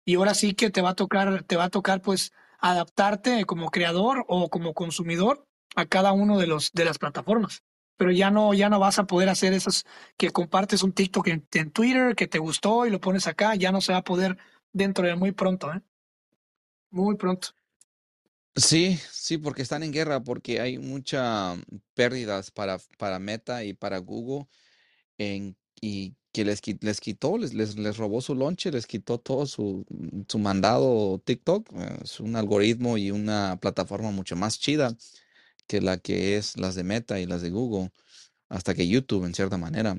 y 0.04 0.16
ahora 0.16 0.34
sí 0.34 0.54
que 0.54 0.70
te 0.70 0.82
va 0.82 0.90
a 0.90 0.94
tocar, 0.94 1.42
te 1.44 1.56
va 1.56 1.64
a 1.64 1.70
tocar 1.70 2.02
pues 2.02 2.32
adaptarte 2.58 3.44
como 3.46 3.70
creador 3.70 4.24
o 4.28 4.48
como 4.50 4.74
consumidor 4.74 5.46
a 5.76 5.86
cada 5.86 6.12
uno 6.12 6.38
de 6.38 6.46
los 6.46 6.72
de 6.72 6.84
las 6.84 6.98
plataformas. 6.98 7.62
pero 7.96 8.12
ya 8.12 8.30
no, 8.30 8.54
ya 8.54 8.68
no 8.68 8.78
vas 8.78 8.98
a 8.98 9.06
poder 9.06 9.28
hacer 9.28 9.52
esas 9.52 9.84
que 10.16 10.30
compartes 10.30 10.82
un 10.82 10.92
TikTok 10.92 11.28
en, 11.28 11.46
en 11.52 11.70
Twitter 11.72 12.14
que 12.14 12.28
te 12.28 12.38
gustó 12.38 12.86
y 12.86 12.90
lo 12.90 13.00
pones 13.00 13.26
acá, 13.26 13.54
ya 13.56 13.72
no 13.72 13.80
se 13.80 13.92
va 13.92 13.98
a 13.98 14.04
poder 14.04 14.38
dentro 14.72 15.06
de 15.06 15.16
muy 15.16 15.32
pronto, 15.32 15.72
¿eh? 15.72 15.82
Muy 16.90 17.16
pronto. 17.16 17.48
Sí, 18.56 18.98
sí, 19.12 19.38
porque 19.38 19.62
están 19.62 19.82
en 19.82 19.92
guerra, 19.92 20.22
porque 20.24 20.60
hay 20.60 20.78
muchas 20.78 21.58
pérdidas 21.94 22.50
para, 22.50 22.78
para 22.98 23.18
Meta 23.18 23.62
y 23.64 23.72
para 23.72 23.98
Google 23.98 24.46
en, 25.18 25.56
y 25.80 26.16
que 26.32 26.44
les, 26.44 26.60
les 26.82 27.00
quitó, 27.00 27.38
les, 27.38 27.54
les, 27.54 27.76
les, 27.78 27.96
robó 27.96 28.20
su 28.20 28.34
lonche, 28.34 28.70
les 28.72 28.86
quitó 28.86 29.18
todo 29.18 29.46
su, 29.46 29.86
su 30.28 30.38
mandado 30.38 31.20
TikTok. 31.24 31.68
Es 32.02 32.20
un 32.20 32.36
algoritmo 32.36 32.98
y 32.98 33.10
una 33.10 33.58
plataforma 33.60 34.10
mucho 34.10 34.36
más 34.36 34.58
chida 34.58 34.96
que 35.66 35.80
la 35.80 35.98
que 35.98 36.36
es 36.36 36.56
las 36.58 36.74
de 36.74 36.84
Meta 36.84 37.20
y 37.20 37.26
las 37.26 37.42
de 37.42 37.50
Google, 37.50 37.92
hasta 38.48 38.74
que 38.74 38.88
YouTube, 38.88 39.24
en 39.24 39.34
cierta 39.34 39.58
manera. 39.58 39.96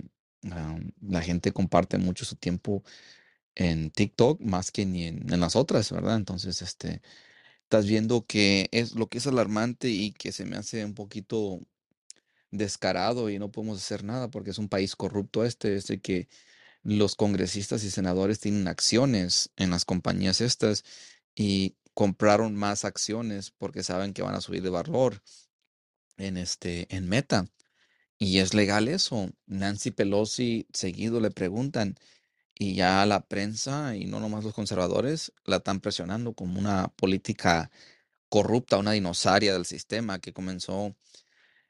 la 1.01 1.21
gente 1.21 1.51
comparte 1.53 1.97
mucho 1.97 2.25
su 2.25 2.35
tiempo 2.35 2.83
en 3.59 3.91
TikTok 3.91 4.41
más 4.41 4.71
que 4.71 4.85
ni 4.85 5.05
en, 5.05 5.31
en 5.31 5.39
las 5.39 5.55
otras, 5.55 5.91
¿verdad? 5.91 6.15
Entonces, 6.15 6.61
este 6.61 7.01
estás 7.63 7.85
viendo 7.85 8.25
que 8.25 8.67
es 8.71 8.95
lo 8.95 9.09
que 9.09 9.19
es 9.19 9.27
alarmante 9.27 9.89
y 9.89 10.11
que 10.13 10.31
se 10.31 10.45
me 10.45 10.57
hace 10.57 10.83
un 10.85 10.95
poquito 10.95 11.61
descarado 12.51 13.29
y 13.29 13.37
no 13.37 13.51
podemos 13.51 13.77
hacer 13.77 14.03
nada 14.03 14.31
porque 14.31 14.51
es 14.51 14.57
un 14.57 14.69
país 14.69 14.95
corrupto 14.95 15.45
este, 15.45 15.75
es 15.75 15.87
de 15.87 15.99
que 16.01 16.27
los 16.83 17.15
congresistas 17.15 17.83
y 17.83 17.91
senadores 17.91 18.39
tienen 18.39 18.67
acciones 18.67 19.51
en 19.57 19.69
las 19.69 19.85
compañías 19.85 20.41
estas 20.41 20.83
y 21.35 21.75
compraron 21.93 22.55
más 22.55 22.85
acciones 22.85 23.51
porque 23.51 23.83
saben 23.83 24.13
que 24.13 24.23
van 24.23 24.35
a 24.35 24.41
subir 24.41 24.63
de 24.63 24.69
valor 24.69 25.21
en 26.17 26.37
este 26.37 26.87
en 26.95 27.07
Meta. 27.09 27.47
Y 28.17 28.39
es 28.39 28.53
legal 28.53 28.87
eso. 28.87 29.31
Nancy 29.45 29.91
Pelosi 29.91 30.67
seguido 30.73 31.19
le 31.19 31.31
preguntan 31.31 31.95
y 32.59 32.75
ya 32.75 33.05
la 33.05 33.21
prensa 33.21 33.95
y 33.95 34.05
no 34.05 34.19
nomás 34.19 34.43
los 34.43 34.53
conservadores 34.53 35.31
la 35.45 35.57
están 35.57 35.79
presionando 35.79 36.33
como 36.33 36.59
una 36.59 36.89
política 36.89 37.71
corrupta, 38.29 38.77
una 38.77 38.91
dinosauria 38.91 39.53
del 39.53 39.65
sistema 39.65 40.19
que 40.19 40.33
comenzó 40.33 40.95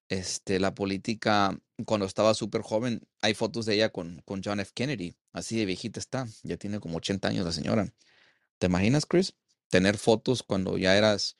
este, 0.09 0.59
la 0.59 0.73
política 0.75 1.57
cuando 1.85 2.07
estaba 2.07 2.33
súper 2.33 2.63
joven. 2.63 3.07
Hay 3.21 3.35
fotos 3.35 3.67
de 3.67 3.75
ella 3.75 3.89
con, 3.91 4.23
con 4.25 4.41
John 4.43 4.59
F. 4.59 4.71
Kennedy, 4.73 5.15
así 5.31 5.57
de 5.59 5.65
viejita 5.65 5.99
está, 5.99 6.27
ya 6.43 6.57
tiene 6.57 6.79
como 6.79 6.97
80 6.97 7.27
años 7.29 7.45
la 7.45 7.51
señora. 7.51 7.93
¿Te 8.57 8.67
imaginas, 8.67 9.05
Chris? 9.05 9.35
Tener 9.69 9.97
fotos 9.97 10.43
cuando 10.43 10.77
ya 10.79 10.97
eras 10.97 11.37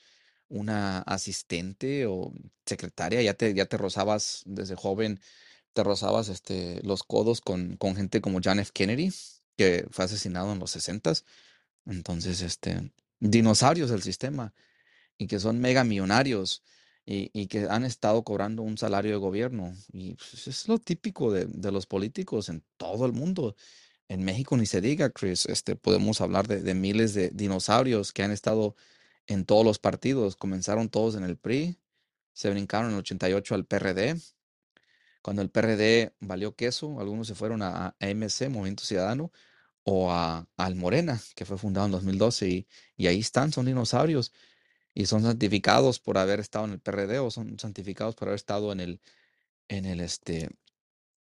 una 0.47 0.99
asistente 0.99 2.05
o 2.05 2.31
secretaria, 2.67 3.21
ya 3.23 3.33
te, 3.33 3.53
ya 3.55 3.65
te 3.65 3.77
rozabas 3.77 4.43
desde 4.45 4.75
joven, 4.75 5.19
te 5.73 5.83
rozabas 5.83 6.29
este, 6.29 6.81
los 6.83 7.03
codos 7.03 7.41
con, 7.41 7.77
con 7.77 7.95
gente 7.95 8.21
como 8.21 8.39
John 8.43 8.59
F. 8.59 8.71
Kennedy 8.73 9.11
que 9.59 9.85
fue 9.91 10.05
asesinado 10.05 10.53
en 10.53 10.59
los 10.59 10.71
60 10.71 11.11
Entonces, 11.85 12.41
este, 12.41 12.93
dinosaurios 13.19 13.89
del 13.89 14.01
sistema 14.01 14.53
y 15.17 15.27
que 15.27 15.37
son 15.37 15.59
mega 15.59 15.83
millonarios 15.83 16.63
y, 17.05 17.29
y, 17.33 17.47
que 17.47 17.67
han 17.69 17.83
estado 17.83 18.23
cobrando 18.23 18.61
un 18.61 18.77
salario 18.77 19.11
de 19.11 19.17
gobierno. 19.17 19.75
Y 19.91 20.13
pues, 20.15 20.47
es 20.47 20.69
lo 20.69 20.79
típico 20.79 21.33
de, 21.33 21.45
de, 21.45 21.73
los 21.73 21.87
políticos 21.87 22.47
en 22.47 22.63
todo 22.77 23.05
el 23.05 23.11
mundo. 23.11 23.57
En 24.07 24.23
México 24.23 24.55
ni 24.55 24.65
se 24.65 24.79
diga, 24.79 25.09
Chris, 25.09 25.45
este, 25.47 25.75
podemos 25.75 26.21
hablar 26.21 26.47
de, 26.47 26.73
miles 26.73 27.13
de 27.13 27.29
dinosaurios 27.31 28.13
que 28.13 28.23
han 28.23 28.31
estado 28.31 28.77
en 29.27 29.43
todos 29.43 29.65
los 29.65 29.77
partidos. 29.77 30.37
Comenzaron 30.37 30.87
todos 30.87 31.15
en 31.15 31.23
el 31.25 31.35
PRI, 31.35 31.77
se 32.31 32.49
brincaron 32.49 32.91
en 32.91 32.93
el 32.93 32.99
88 32.99 33.55
al 33.55 33.65
PRD, 33.65 34.15
cuando 35.21 35.41
el 35.41 35.49
PRD 35.49 36.13
valió 36.21 36.55
queso, 36.55 37.01
algunos 37.01 37.27
se 37.27 37.35
fueron 37.35 37.61
a, 37.61 37.87
a 37.99 38.07
MC, 38.07 38.47
Movimiento 38.47 38.85
Ciudadano, 38.85 39.33
o 39.83 40.11
a, 40.11 40.47
al 40.57 40.75
Morena, 40.75 41.19
que 41.35 41.45
fue 41.45 41.57
fundado 41.57 41.87
en 41.87 41.91
2012, 41.93 42.47
y, 42.49 42.67
y 42.97 43.07
ahí 43.07 43.19
están, 43.19 43.51
son 43.51 43.65
dinosaurios, 43.65 44.33
y 44.93 45.05
son 45.05 45.23
santificados 45.23 45.99
por 45.99 46.17
haber 46.17 46.39
estado 46.39 46.65
en 46.65 46.71
el 46.73 46.79
PRD, 46.79 47.19
o 47.19 47.31
son 47.31 47.59
santificados 47.59 48.15
por 48.15 48.27
haber 48.27 48.37
estado 48.37 48.71
en 48.71 48.79
el, 48.79 49.01
en 49.67 49.85
el, 49.85 50.01
este, 50.01 50.49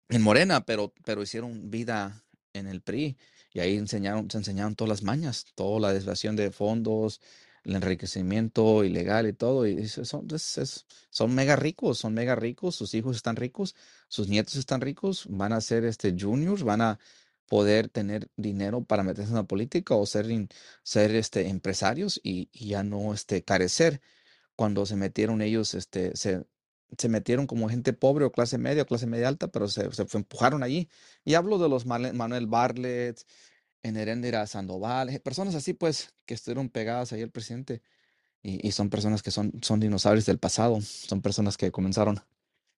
en 0.09 0.21
Morena, 0.21 0.65
pero, 0.65 0.93
pero 1.05 1.21
hicieron 1.21 1.69
vida 1.69 2.23
en 2.53 2.67
el 2.67 2.81
PRI, 2.81 3.17
y 3.53 3.59
ahí 3.59 3.77
enseñaron, 3.77 4.29
se 4.29 4.37
enseñaron 4.37 4.75
todas 4.75 4.89
las 4.89 5.03
mañas, 5.03 5.45
toda 5.55 5.79
la 5.79 5.93
desviación 5.93 6.35
de 6.35 6.51
fondos, 6.51 7.21
el 7.63 7.75
enriquecimiento 7.75 8.83
ilegal 8.83 9.27
y 9.27 9.33
todo, 9.33 9.67
y 9.67 9.87
son, 9.87 10.27
son 11.09 11.35
mega 11.35 11.55
ricos, 11.55 11.99
son 11.99 12.13
mega 12.13 12.35
ricos, 12.35 12.75
sus 12.75 12.93
hijos 12.93 13.15
están 13.15 13.35
ricos, 13.35 13.75
sus 14.07 14.27
nietos 14.27 14.55
están 14.55 14.81
ricos, 14.81 15.25
van 15.29 15.53
a 15.53 15.61
ser 15.61 15.83
este 15.85 16.15
juniors, 16.17 16.63
van 16.63 16.81
a 16.81 16.99
poder 17.49 17.89
tener 17.89 18.29
dinero 18.37 18.83
para 18.83 19.03
meterse 19.03 19.31
en 19.31 19.35
la 19.37 19.43
política 19.43 19.95
o 19.95 20.05
ser, 20.05 20.27
ser 20.83 21.15
este, 21.15 21.49
empresarios 21.49 22.19
y, 22.23 22.49
ya 22.53 22.83
no 22.83 23.13
este, 23.13 23.43
carecer. 23.43 24.01
Cuando 24.55 24.85
se 24.85 24.95
metieron 24.95 25.41
ellos, 25.41 25.73
este, 25.73 26.15
se, 26.15 26.45
se 26.97 27.09
metieron 27.09 27.47
como 27.47 27.69
gente 27.69 27.93
pobre 27.93 28.25
o 28.25 28.31
clase 28.31 28.57
media 28.57 28.83
o 28.83 28.85
clase 28.85 29.07
media 29.07 29.27
alta, 29.29 29.47
pero 29.49 29.67
se, 29.67 29.91
se 29.91 30.05
empujaron 30.17 30.63
allí. 30.63 30.89
Y 31.25 31.35
hablo 31.35 31.57
de 31.59 31.69
los 31.69 31.85
Manuel 31.85 32.47
Bartlett, 32.47 33.25
en 33.83 33.97
Heréndira 33.97 34.45
Sandoval, 34.47 35.09
eh, 35.09 35.19
personas 35.19 35.55
así 35.55 35.73
pues 35.73 36.13
que 36.25 36.33
estuvieron 36.33 36.69
pegadas 36.69 37.13
ahí 37.13 37.21
al 37.21 37.31
presidente 37.31 37.81
y, 38.41 38.71
son 38.71 38.89
personas 38.89 39.21
que 39.21 39.31
son, 39.31 39.51
son 39.61 39.81
dinosaurios 39.81 40.25
del 40.25 40.39
pasado, 40.39 40.79
son 40.81 41.21
personas 41.21 41.57
que 41.57 41.71
comenzaron. 41.71 42.21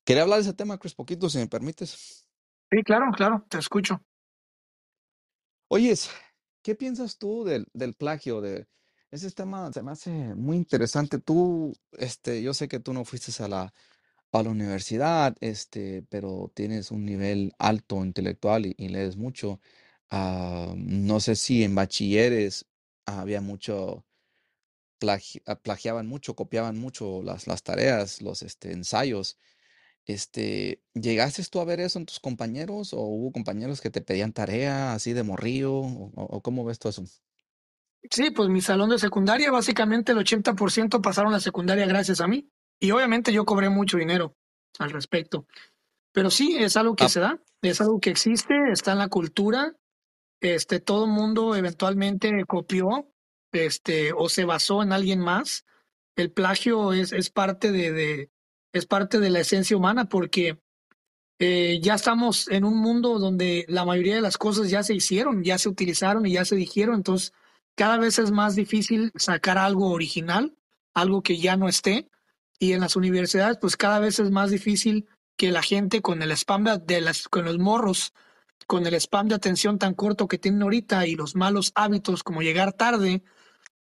Quería 0.04 0.24
hablar 0.24 0.38
de 0.38 0.44
ese 0.44 0.54
tema, 0.56 0.80
Chris, 0.80 0.96
poquito, 0.96 1.30
si 1.30 1.38
me 1.38 1.46
permites. 1.48 2.26
Sí, 2.72 2.82
claro, 2.84 3.12
claro, 3.16 3.46
te 3.48 3.60
escucho. 3.60 4.02
Oyes, 5.74 6.10
¿qué 6.64 6.76
piensas 6.76 7.18
tú 7.18 7.46
del, 7.46 7.66
del 7.74 7.94
plagio? 7.94 8.42
De, 8.42 8.68
ese 9.10 9.32
tema 9.32 9.72
se 9.72 9.82
me 9.82 9.92
hace 9.92 10.12
muy 10.36 10.58
interesante. 10.58 11.18
Tú, 11.18 11.74
este, 11.94 12.42
yo 12.44 12.54
sé 12.54 12.68
que 12.68 12.82
tú 12.82 12.92
no 12.92 13.06
fuiste 13.06 13.32
a 13.42 13.48
la, 13.48 13.74
a 14.34 14.44
la 14.44 14.50
universidad, 14.50 15.38
este, 15.40 16.04
pero 16.10 16.52
tienes 16.54 16.92
un 16.92 17.06
nivel 17.06 17.54
alto 17.58 18.04
intelectual 18.04 18.66
y 18.66 18.90
lees 18.90 19.16
mucho. 19.16 19.62
Ah, 20.10 20.74
no 20.76 21.22
sé 21.22 21.38
si 21.38 21.64
en 21.64 21.74
bachilleres 21.74 22.66
había 23.06 23.40
mucho, 23.40 24.06
plagiaban 25.64 26.06
mucho, 26.08 26.36
copiaban 26.36 26.78
mucho 26.80 27.24
las, 27.24 27.48
las 27.48 27.64
tareas, 27.64 28.22
los 28.22 28.42
este, 28.42 28.74
ensayos. 28.74 29.38
Este, 30.08 30.82
¿llegaste 30.94 31.44
tú 31.46 31.60
a 31.60 31.66
ver 31.66 31.80
eso 31.80 32.00
en 32.00 32.06
tus 32.06 32.20
compañeros 32.20 32.94
o 32.94 33.02
hubo 33.02 33.32
compañeros 33.32 33.82
que 33.82 33.90
te 33.90 34.02
pedían 34.02 34.34
tarea 34.34 34.94
así 34.94 35.14
de 35.14 35.24
morrillo 35.24 35.74
o, 35.74 36.42
cómo 36.42 36.66
ves 36.66 36.80
todo 36.80 36.90
eso? 36.90 37.04
Sí, 38.10 38.32
pues 38.32 38.50
mi 38.50 38.62
salón 38.62 38.90
de 38.90 38.98
secundaria, 38.98 39.52
básicamente 39.52 40.12
el 40.12 40.18
80% 40.18 41.02
pasaron 41.02 41.32
la 41.32 41.40
secundaria 41.40 41.86
gracias 41.86 42.20
a 42.20 42.28
mí. 42.28 42.50
Y 42.80 42.92
obviamente 42.92 43.32
yo 43.32 43.46
cobré 43.46 43.70
mucho 43.70 43.98
dinero 43.98 44.36
al 44.80 44.90
respecto. 44.90 45.46
Pero 46.12 46.32
sí, 46.32 46.58
es 46.58 46.76
algo 46.78 46.96
que 46.96 47.04
Ah, 47.04 47.10
se 47.10 47.20
da, 47.20 47.40
es 47.62 47.80
algo 47.80 48.00
que 48.00 48.10
existe, 48.10 48.56
está 48.72 48.94
en 48.94 48.98
la 48.98 49.08
cultura 49.08 49.76
este, 50.42 50.80
todo 50.80 51.06
el 51.06 51.12
mundo 51.12 51.56
eventualmente 51.56 52.46
copió, 52.46 53.08
este, 53.52 54.12
o 54.12 54.28
se 54.28 54.44
basó 54.44 54.82
en 54.82 54.92
alguien 54.92 55.20
más. 55.20 55.66
El 56.16 56.32
plagio 56.32 56.94
es, 56.94 57.14
es 57.14 57.30
parte 57.30 57.72
de, 57.72 57.92
de 57.92 58.31
es 58.74 58.86
parte 58.86 59.20
de 59.20 59.30
la 59.30 59.40
esencia 59.40 59.76
humana 59.78 60.06
porque 60.06 60.60
eh, 61.40 61.80
ya 61.82 61.96
estamos 61.96 62.48
en 62.50 62.64
un 62.64 62.78
mundo 62.78 63.20
donde 63.20 63.66
la 63.68 63.86
mayoría 63.86 64.16
de 64.16 64.22
las 64.22 64.38
cosas 64.38 64.70
ya 64.70 64.84
se 64.84 64.94
hicieron, 64.94 65.44
ya 65.44 65.58
se 65.58 65.70
utilizaron 65.70 66.26
y 66.26 66.34
ya 66.34 66.46
se 66.46 66.56
dijeron, 66.56 66.96
entonces 66.96 67.34
cada 67.76 67.98
vez 67.98 68.20
es 68.20 68.32
más 68.32 68.56
difícil 68.56 69.12
sacar 69.16 69.58
algo 69.58 69.92
original, 69.92 70.56
algo 70.94 71.24
que 71.24 71.38
ya 71.38 71.58
no 71.58 71.68
esté, 71.68 72.10
y 72.60 72.74
en 72.74 72.82
las 72.82 72.96
universidades 72.96 73.58
pues 73.60 73.76
cada 73.76 74.00
vez 74.00 74.20
es 74.20 74.30
más 74.30 74.52
difícil 74.52 75.08
que 75.36 75.52
la 75.52 75.64
gente 75.64 76.02
con 76.02 76.22
el 76.22 76.32
spam 76.32 76.66
de 76.86 77.02
las, 77.02 77.28
con 77.28 77.46
los 77.46 77.58
morros 77.58 78.14
con 78.68 78.86
el 78.88 78.94
spam 78.94 79.28
de 79.28 79.36
atención 79.36 79.80
tan 79.80 79.94
corto 79.94 80.28
que 80.30 80.38
tienen 80.38 80.62
ahorita 80.62 81.06
y 81.06 81.16
los 81.16 81.36
malos 81.36 81.72
hábitos 81.76 82.24
como 82.24 82.42
llegar 82.42 82.72
tarde 82.74 83.24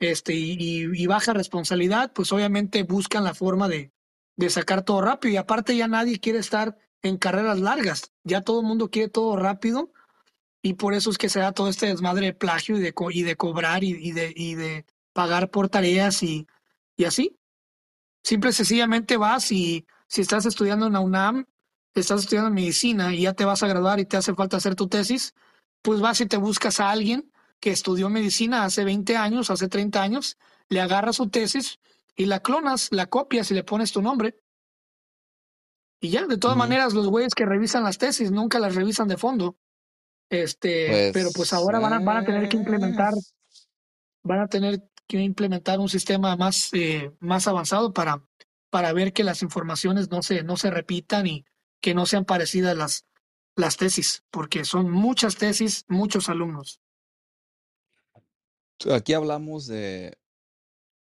este, 0.01 0.35
y, 0.35 1.07
baja 1.07 1.33
responsabilidad, 1.33 2.13
pues 2.13 2.33
obviamente 2.33 2.83
buscan 2.83 3.23
la 3.23 3.35
forma 3.35 3.69
de, 3.69 3.93
de 4.37 4.51
sacar 4.51 4.83
todo 4.83 5.01
rápido. 5.01 5.35
Y 5.35 5.37
aparte 5.37 5.77
ya 5.77 5.89
nadie 5.89 6.19
quiere 6.21 6.39
estar 6.39 6.77
en 7.03 7.19
carreras 7.19 7.61
largas, 7.61 8.13
ya 8.25 8.43
todo 8.43 8.61
el 8.61 8.67
mundo 8.67 8.91
quiere 8.91 9.09
todo 9.09 9.37
rápido 9.37 9.93
y 10.63 10.75
por 10.75 10.95
eso 10.95 11.11
es 11.11 11.19
que 11.19 11.29
se 11.29 11.41
da 11.41 11.53
todo 11.53 11.69
este 11.69 11.87
desmadre 11.87 12.27
de 12.27 12.33
plagio 12.33 12.77
y 12.77 12.81
de, 12.81 12.95
y 13.11 13.23
de 13.23 13.37
cobrar 13.37 13.83
y, 13.83 14.13
de, 14.13 14.33
y 14.35 14.55
de 14.55 14.87
pagar 15.13 15.51
por 15.51 15.69
tareas 15.69 16.23
y, 16.23 16.47
y 16.97 17.05
así. 17.05 17.37
Simple 18.23 18.51
y 18.51 18.53
sencillamente 18.53 19.17
vas 19.17 19.51
y 19.51 19.85
si 20.07 20.21
estás 20.21 20.47
estudiando 20.47 20.87
en 20.87 20.93
la 20.93 21.01
UNAM, 21.01 21.47
estás 21.95 22.21
estudiando 22.21 22.51
medicina 22.51 23.13
y 23.13 23.23
ya 23.23 23.33
te 23.33 23.45
vas 23.45 23.65
a 23.65 23.67
graduar 23.67 23.99
y 23.99 24.07
te 24.07 24.17
hace 24.17 24.35
falta 24.35 24.57
hacer 24.57 24.77
tu 24.77 24.87
tesis, 24.87 25.35
pues 25.83 26.01
vas 26.01 26.21
y 26.21 26.27
te 26.27 26.37
buscas 26.37 26.79
a 26.79 26.91
alguien 26.91 27.33
que 27.59 27.71
estudió 27.71 28.09
medicina 28.09 28.65
hace 28.65 28.85
20 28.85 29.17
años, 29.17 29.51
hace 29.51 29.69
30 29.69 30.01
años, 30.01 30.39
le 30.69 30.81
agarras 30.81 31.17
su 31.17 31.29
tesis 31.29 31.81
y 32.17 32.27
la 32.27 32.41
clonas, 32.41 32.89
la 32.93 33.07
copias 33.07 33.51
y 33.51 33.55
le 33.55 33.65
pones 33.65 33.93
tu 33.93 34.03
nombre. 34.03 34.39
Y 36.01 36.11
ya, 36.11 36.27
de 36.27 36.37
todas 36.37 36.57
maneras, 36.57 36.95
los 36.95 37.07
güeyes 37.07 37.35
que 37.35 37.47
revisan 37.47 37.85
las 37.85 37.99
tesis 37.99 38.31
nunca 38.31 38.59
las 38.59 38.75
revisan 38.75 39.09
de 39.09 39.17
fondo. 39.17 39.57
Este, 40.29 41.11
pero 41.13 41.27
pues 41.27 41.51
Pues, 41.51 41.53
ahora 41.53 41.79
van 41.79 41.93
a, 41.93 41.99
van 42.01 42.17
a 42.19 42.25
tener 42.25 42.49
que 42.49 42.57
eh, 42.57 42.61
implementar, 42.61 43.13
van 44.23 44.41
a 44.41 44.49
tener 44.49 44.83
que 45.07 45.21
implementar 45.21 45.79
un 45.79 45.89
sistema 45.89 46.37
más, 46.37 46.71
eh, 46.73 47.13
más 47.21 47.47
avanzado 47.47 47.93
para, 47.93 48.25
para 48.71 48.93
ver 48.93 49.13
que 49.13 49.25
las 49.25 49.43
informaciones 49.43 50.11
no 50.11 50.23
se, 50.23 50.43
no 50.43 50.57
se 50.57 50.71
repitan 50.71 51.27
y 51.27 51.45
que 51.81 51.95
no 51.95 52.07
sean 52.07 52.25
parecidas 52.25 52.77
las, 52.77 53.07
las 53.57 53.77
tesis, 53.77 54.25
porque 54.31 54.65
son 54.65 54.91
muchas 54.91 55.37
tesis, 55.37 55.85
muchos 55.89 56.29
alumnos. 56.29 56.81
aquí 58.91 59.13
hablamos 59.13 59.67
de, 59.67 60.17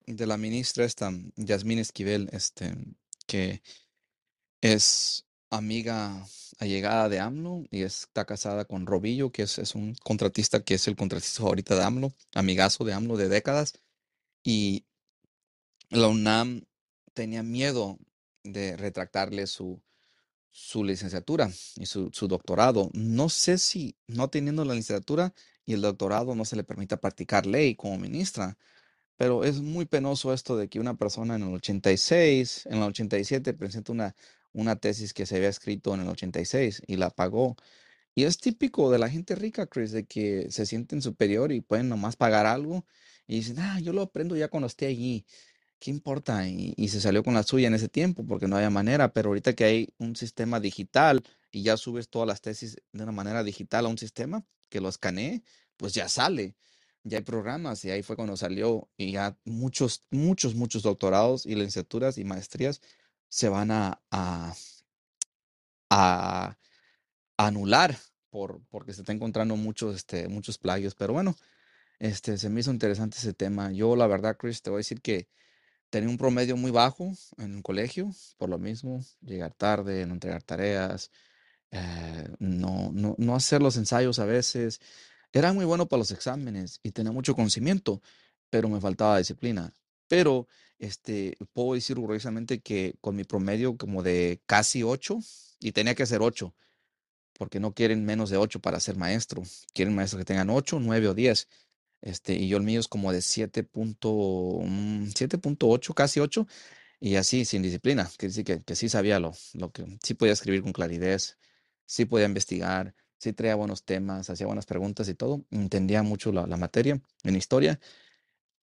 de 0.06 0.26
la 0.28 0.38
ministra 0.38 0.86
esta, 0.86 1.12
Yasmín 1.36 1.80
Esquivel, 1.80 2.30
este, 2.32 2.74
que 3.28 3.62
es 4.62 5.26
amiga 5.50 6.26
allegada 6.60 7.10
de 7.10 7.20
AMLO 7.20 7.64
y 7.72 7.82
está 7.82 8.26
casada 8.26 8.66
con 8.66 8.86
Robillo, 8.86 9.32
que 9.32 9.44
es, 9.44 9.58
es 9.60 9.76
un 9.76 9.96
contratista 10.04 10.64
que 10.64 10.76
es 10.76 10.88
el 10.88 10.96
contratista 10.96 11.44
ahorita 11.44 11.76
de 11.76 11.84
AMLO, 11.84 12.14
amigazo 12.36 12.84
de 12.86 12.94
AMLO 12.94 13.18
de 13.18 13.30
décadas. 13.30 13.74
Y 14.44 14.86
la 15.90 16.08
UNAM 16.08 16.66
tenía 17.14 17.44
miedo 17.44 18.00
de 18.44 18.78
retractarle 18.78 19.48
su, 19.48 19.82
su 20.52 20.84
licenciatura 20.84 21.52
y 21.78 21.86
su, 21.86 22.10
su 22.14 22.28
doctorado. 22.28 22.90
No 22.94 23.30
sé 23.30 23.58
si 23.58 23.96
no 24.08 24.30
teniendo 24.30 24.66
la 24.66 24.74
licenciatura 24.74 25.34
y 25.66 25.74
el 25.74 25.82
doctorado 25.82 26.36
no 26.36 26.46
se 26.46 26.56
le 26.56 26.64
permita 26.64 27.00
practicar 27.00 27.46
ley 27.46 27.76
como 27.76 27.98
ministra, 27.98 28.58
pero 29.22 29.44
es 29.44 29.62
muy 29.62 29.86
penoso 29.86 30.34
esto 30.34 30.58
de 30.58 30.68
que 30.68 30.80
una 30.80 30.96
persona 30.96 31.36
en 31.36 31.44
el 31.44 31.54
86, 31.54 32.66
en 32.66 32.78
el 32.78 32.82
87 32.82 33.54
presenta 33.54 33.92
una, 33.92 34.16
una 34.52 34.78
tesis 34.78 35.14
que 35.14 35.28
se 35.28 35.36
había 35.36 35.50
escrito 35.50 35.94
en 35.94 36.02
el 36.02 36.08
86 36.08 36.82
y 36.88 36.96
la 36.96 37.12
pagó. 37.12 37.56
Y 38.16 38.24
es 38.24 38.40
típico 38.40 38.90
de 38.90 38.98
la 38.98 39.12
gente 39.12 39.36
rica, 39.36 39.68
Chris, 39.68 39.92
de 39.92 40.06
que 40.08 40.48
se 40.50 40.66
sienten 40.66 41.04
superior 41.04 41.52
y 41.52 41.62
pueden 41.62 41.88
nomás 41.88 42.16
pagar 42.16 42.48
algo 42.48 42.84
y 43.28 43.36
dicen, 43.36 43.60
ah, 43.60 43.80
yo 43.80 43.94
lo 43.94 44.02
aprendo 44.02 44.36
ya 44.36 44.48
cuando 44.48 44.66
esté 44.66 44.88
allí. 44.88 45.24
¿qué 45.78 45.92
importa? 45.92 46.48
Y, 46.50 46.74
y 46.76 46.88
se 46.88 47.00
salió 47.00 47.24
con 47.24 47.36
la 47.36 47.44
suya 47.44 47.68
en 47.68 47.76
ese 47.76 47.90
tiempo 47.90 48.26
porque 48.26 48.48
no 48.48 48.56
había 48.56 48.72
manera, 48.72 49.14
pero 49.14 49.30
ahorita 49.30 49.54
que 49.54 49.66
hay 49.66 49.90
un 50.00 50.16
sistema 50.16 50.60
digital 50.60 51.24
y 51.52 51.62
ya 51.62 51.78
subes 51.78 52.10
todas 52.10 52.28
las 52.28 52.42
tesis 52.42 52.78
de 52.92 53.04
una 53.04 53.12
manera 53.12 53.44
digital 53.44 53.86
a 53.86 53.90
un 53.90 54.00
sistema 54.00 54.44
que 54.70 54.82
lo 54.82 54.90
escanee, 54.90 55.44
pues 55.78 55.94
ya 55.94 56.10
sale. 56.10 56.56
Ya 57.04 57.18
hay 57.18 57.24
programas 57.24 57.84
y 57.86 57.92
ahí 57.92 58.04
fue 58.04 58.16
cuando 58.16 58.38
salió 58.38 58.90
y 58.98 59.14
ya 59.14 59.38
muchos, 59.46 60.04
muchos, 60.12 60.56
muchos 60.56 60.84
doctorados 60.84 61.46
y 61.46 61.56
licenciaturas 61.56 62.18
y 62.18 62.24
maestrías 62.24 62.82
se 63.30 63.50
van 63.50 63.72
a, 63.72 64.02
a, 64.12 64.54
anular 67.38 67.98
por, 68.30 68.62
porque 68.70 68.94
se 68.94 69.02
está 69.02 69.14
encontrando 69.14 69.56
muchos, 69.56 69.96
este, 69.96 70.28
muchos 70.28 70.58
plagios. 70.58 70.96
Pero 70.96 71.14
bueno, 71.14 71.36
este, 72.00 72.38
se 72.38 72.50
me 72.50 72.62
hizo 72.62 72.72
interesante 72.72 73.18
ese 73.18 73.34
tema. 73.34 73.72
Yo, 73.72 73.96
la 73.96 74.08
verdad, 74.08 74.38
Chris, 74.38 74.62
te 74.62 74.70
voy 74.70 74.78
a 74.78 74.80
decir 74.80 75.02
que 75.02 75.28
Tenía 75.92 76.10
un 76.10 76.18
promedio 76.18 76.56
muy 76.56 76.72
bajo 76.72 77.12
en 77.38 77.58
el 77.58 77.64
colegio, 77.64 78.12
por 78.38 78.50
lo 78.50 78.58
mismo, 78.58 79.04
llegar 79.20 79.54
tarde, 79.54 80.06
no 80.06 80.14
entregar 80.14 80.42
tareas, 80.42 81.12
eh, 81.72 82.30
no, 82.40 82.92
no, 82.94 83.16
no 83.18 83.36
hacer 83.36 83.62
los 83.62 83.76
ensayos 83.76 84.18
a 84.20 84.26
veces. 84.26 84.80
Era 85.34 85.54
muy 85.54 85.66
bueno 85.66 85.88
para 85.88 86.00
los 86.00 86.12
exámenes 86.12 86.80
y 86.84 86.92
tenía 86.92 87.12
mucho 87.12 87.36
conocimiento, 87.36 88.02
pero 88.50 88.70
me 88.70 88.82
faltaba 88.82 89.18
disciplina. 89.18 89.74
Pero 90.08 90.48
este, 90.80 91.38
puedo 91.54 91.76
decir 91.76 91.98
orgullosamente 91.98 92.60
que 92.60 92.96
con 93.02 93.16
mi 93.16 93.24
promedio 93.24 93.78
como 93.78 94.04
de 94.04 94.42
casi 94.46 94.84
8, 94.84 95.20
y 95.60 95.72
tenía 95.74 95.96
que 95.96 96.06
ser 96.06 96.22
8, 96.22 96.54
porque 97.34 97.60
no 97.60 97.74
quieren 97.74 98.06
menos 98.06 98.30
de 98.30 98.38
8 98.38 98.60
para 98.62 98.80
ser 98.80 98.98
maestro, 98.98 99.44
quieren 99.74 99.96
maestros 99.96 100.20
que 100.20 100.26
tengan 100.26 100.50
8, 100.50 100.80
9 100.80 101.08
o 101.10 101.14
10. 101.14 101.48
Este, 102.02 102.34
y 102.34 102.48
yo 102.48 102.58
el 102.58 102.64
mío 102.64 102.80
es 102.80 102.88
como 102.88 103.12
de 103.14 103.22
7 103.22 103.64
punto, 103.64 104.10
mm, 104.64 105.12
7.8, 105.16 105.94
casi 105.94 106.20
8, 106.20 106.48
y 107.00 107.16
así, 107.16 107.46
sin 107.46 107.62
disciplina. 107.62 108.10
Quiere 108.18 108.32
decir 108.32 108.46
que, 108.46 108.60
que 108.62 108.76
sí 108.76 108.90
sabía 108.90 109.20
lo, 109.20 109.34
lo 109.54 109.72
que, 109.72 109.86
sí 110.04 110.14
podía 110.16 110.34
escribir 110.34 110.62
con 110.64 110.74
claridad, 110.74 111.22
sí 111.86 112.06
podía 112.06 112.26
investigar, 112.26 112.96
sí 113.22 113.34
traía 113.34 113.56
buenos 113.56 113.84
temas, 113.84 114.30
hacía 114.30 114.48
buenas 114.48 114.66
preguntas 114.66 115.08
y 115.08 115.14
todo. 115.14 115.46
Entendía 115.52 116.02
mucho 116.04 116.32
la, 116.32 116.48
materia 116.58 117.00
en 117.24 117.36
historia. 117.36 117.80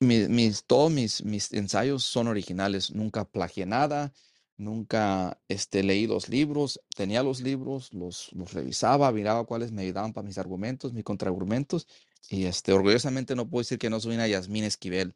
Mi- 0.00 0.28
mis, 0.28 0.64
todos 0.64 0.90
mis, 0.92 1.24
mis 1.24 1.52
ensayos 1.52 2.04
son 2.04 2.28
originales, 2.28 2.92
nunca 2.92 3.24
plagié 3.24 3.66
nada, 3.66 4.12
nunca 4.56 5.40
este, 5.48 5.82
leí 5.84 6.06
los 6.08 6.28
libros, 6.28 6.80
tenía 6.96 7.22
los 7.22 7.40
libros, 7.40 7.92
los, 7.92 8.32
los 8.32 8.52
revisaba, 8.52 9.12
miraba 9.12 9.44
cuáles 9.44 9.72
me 9.72 9.82
ayudaban 9.82 10.12
para 10.12 10.26
mis 10.26 10.38
argumentos, 10.38 10.92
mis 10.92 11.04
contraargumentos, 11.04 11.86
y 12.28 12.44
este, 12.46 12.72
orgullosamente 12.72 13.36
no 13.36 13.48
puedo 13.48 13.62
decir 13.62 13.78
que 13.78 13.90
no 13.90 14.00
soy 14.00 14.16
una 14.16 14.28
Yasmín 14.28 14.64
Esquivel. 14.64 15.14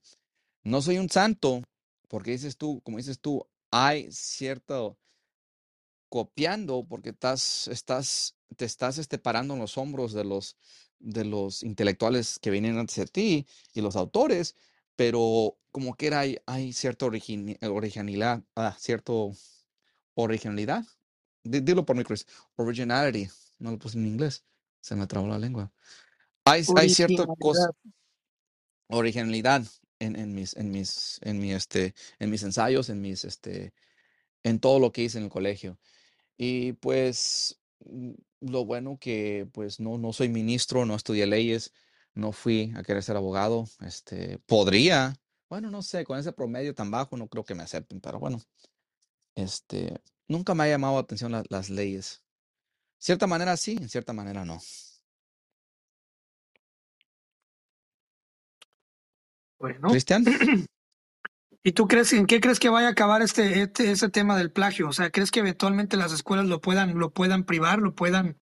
No 0.64 0.83
soy 0.83 0.98
un 0.98 1.11
santo, 1.11 1.62
porque 2.09 2.33
dices 2.33 2.57
tú, 2.57 2.81
como 2.85 2.98
dices 2.98 3.20
tú, 3.20 3.46
hay 3.72 4.11
cierto 4.12 4.98
copiando 6.09 6.85
porque 6.85 7.09
estás, 7.11 7.68
estás, 7.68 8.37
te 8.54 8.64
estás 8.66 8.98
este, 8.98 9.18
parando 9.18 9.54
en 9.54 9.60
los 9.60 9.78
hombros 9.78 10.12
de 10.12 10.24
los, 10.24 10.56
de 11.00 11.24
los 11.24 11.62
intelectuales 11.62 12.38
que 12.40 12.50
vienen 12.50 12.78
antes 12.78 12.96
de 12.96 13.06
ti 13.06 13.46
y 13.74 13.80
los 13.82 13.96
autores, 13.96 14.56
pero 14.96 15.58
como 15.72 15.94
que 15.96 16.08
era, 16.08 16.20
hay, 16.20 16.38
hay 16.46 16.72
cierta 16.72 17.06
originalidad, 17.06 18.44
ah, 18.56 18.76
cierto 18.78 19.32
originalidad. 20.14 20.84
Di- 21.44 21.60
Dilo 21.60 21.84
por 21.86 21.96
mí, 21.96 22.04
Chris. 22.04 22.26
Originality. 22.56 23.28
No 23.58 23.72
lo 23.72 23.78
puse 23.78 23.98
en 23.98 24.06
inglés. 24.06 24.44
Se 24.80 24.96
me 24.96 25.06
trabó 25.06 25.28
la 25.28 25.38
lengua. 25.38 25.72
Hay, 26.44 26.64
hay 26.74 26.90
cierta 26.90 27.28
cosa, 27.38 27.68
Originalidad. 27.68 27.74
originalidad 28.88 29.64
en, 30.00 30.16
en 30.16 30.34
mis, 30.34 30.56
en 30.56 30.70
mis, 30.70 31.20
en 31.22 31.40
mi, 31.40 31.52
este, 31.52 31.94
en 32.18 32.30
mis 32.30 32.42
ensayos, 32.44 32.90
en 32.90 33.00
mis, 33.00 33.24
este, 33.24 33.72
en 34.44 34.60
todo 34.60 34.80
lo 34.80 34.92
que 34.92 35.04
hice 35.04 35.18
en 35.18 35.24
el 35.24 35.30
colegio. 35.30 35.78
Y 36.38 36.74
pues 36.74 37.60
mm, 37.86 38.12
lo 38.42 38.66
bueno 38.66 38.98
que 39.00 39.48
pues 39.52 39.81
no, 39.81 39.98
no 39.98 40.12
soy 40.14 40.31
ministro, 40.31 40.87
no 40.87 40.96
estudié 40.96 41.26
leyes, 41.26 41.72
no 42.14 42.33
fui 42.33 42.74
a 42.76 42.85
querer 42.85 43.02
ser 43.05 43.16
abogado. 43.16 43.66
Este, 43.81 44.38
podría, 44.46 45.14
bueno, 45.50 45.70
no 45.70 45.83
sé, 45.83 46.05
con 46.05 46.18
ese 46.18 46.33
promedio 46.33 46.74
tan 46.74 46.90
bajo 46.92 47.16
no 47.18 47.28
creo 47.28 47.44
que 47.44 47.57
me 47.57 47.64
acepten, 47.64 48.00
pero 48.00 48.20
bueno, 48.20 48.40
este, 49.37 50.00
nunca 50.28 50.55
me 50.55 50.64
ha 50.64 50.68
llamado 50.68 50.94
la 50.94 51.00
atención 51.00 51.33
la- 51.33 51.44
las 51.50 51.70
leyes. 51.70 52.22
Cierta 52.98 53.26
manera 53.26 53.57
sí, 53.57 53.72
en 53.81 53.88
cierta 53.90 54.12
manera 54.14 54.44
no. 54.44 54.61
Bueno, 59.59 59.88
Cristian, 59.90 60.24
¿y 61.64 61.72
tú 61.72 61.87
crees, 61.87 62.12
en 62.12 62.27
qué 62.27 62.40
crees 62.40 62.59
que 62.59 62.68
vaya 62.68 62.88
a 62.88 62.92
acabar 62.92 63.22
este, 63.22 63.62
este, 63.62 63.90
ese 63.90 64.09
tema 64.09 64.37
del 64.37 64.51
plagio? 64.51 64.88
O 64.88 64.92
sea, 64.92 65.11
¿crees 65.11 65.31
que 65.31 65.40
eventualmente 65.40 65.96
las 65.96 66.12
escuelas 66.12 66.46
lo 66.46 66.61
puedan, 66.61 66.98
lo 66.98 67.12
puedan 67.12 67.44
privar, 67.44 67.79
lo 67.79 67.94
puedan, 67.94 68.40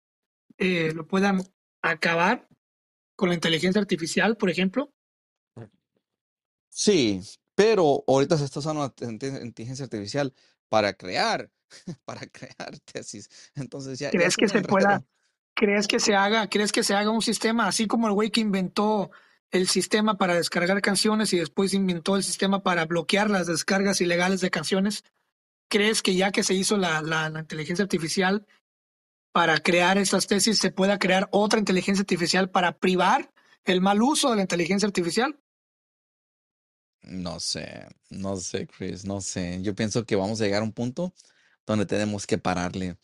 eh, 0.59 0.93
lo 0.95 1.07
puedan 1.07 1.43
acabar 1.83 2.49
con 3.17 3.29
la 3.29 3.35
inteligencia 3.35 3.81
artificial, 3.81 4.37
por 4.37 4.51
ejemplo? 4.51 4.93
sí, 6.69 7.21
pero 7.55 8.05
ahorita 8.07 8.39
se 8.39 8.45
está 8.45 8.61
usando 8.61 8.81
la 8.81 9.07
inte- 9.07 9.43
inteligencia 9.45 9.85
artificial 9.85 10.33
para 10.69 10.95
crear, 10.95 11.51
para 12.05 12.27
crear 12.27 12.79
tesis. 12.93 13.29
Entonces 13.55 13.99
ya, 13.99 14.11
¿Crees 14.11 14.29
es 14.29 14.37
que 14.37 14.49
se 14.49 14.63
pueda, 14.63 15.05
crees 15.55 15.87
que 15.87 16.01
se 16.01 16.15
haga, 16.15 16.49
crees 16.49 16.73
que 16.73 16.83
se 16.83 16.95
haga 16.95 17.11
un 17.11 17.21
sistema 17.21 17.67
así 17.67 17.87
como 17.87 18.07
el 18.07 18.15
güey 18.15 18.31
que 18.31 18.41
inventó 18.41 19.11
el 19.51 19.69
sistema 19.69 20.17
para 20.17 20.35
descargar 20.35 20.81
canciones 20.81 21.33
y 21.33 21.39
después 21.39 21.75
inventó 21.75 22.17
el 22.17 22.23
sistema 22.23 22.63
para 22.63 22.85
bloquear 22.87 23.31
las 23.31 23.47
descargas 23.47 24.01
ilegales 24.01 24.41
de 24.41 24.51
canciones? 24.51 25.05
¿Crees 25.69 26.03
que 26.03 26.15
ya 26.15 26.33
que 26.33 26.43
se 26.43 26.55
hizo 26.55 26.77
la, 26.77 27.03
la, 27.03 27.39
inteligencia 27.39 27.83
artificial 27.83 28.47
para 29.33 29.59
crear 29.59 29.99
esas 29.99 30.27
tesis, 30.27 30.59
se 30.59 30.73
pueda 30.73 30.99
crear 30.99 31.29
otra 31.31 31.59
inteligencia 31.59 32.03
artificial 32.03 32.51
para 32.51 32.79
privar 32.79 33.33
el 33.65 33.81
mal 33.81 34.03
uso 34.03 34.31
de 34.31 34.37
la 34.37 34.43
inteligencia 34.43 34.87
artificial? 34.87 35.39
No 37.03 37.41
sé, 37.41 37.87
no 38.11 38.37
sé, 38.37 38.67
Chris, 38.67 39.05
no 39.05 39.21
sé. 39.21 39.61
Yo 39.63 39.75
pienso 39.75 40.05
que 40.05 40.17
vamos 40.17 40.41
a 40.41 40.45
llegar 40.45 40.63
a 40.63 40.65
un 40.65 40.73
punto 40.73 41.15
donde 41.67 41.87
tenemos 41.87 42.27
que 42.27 42.39
pararle, 42.39 42.99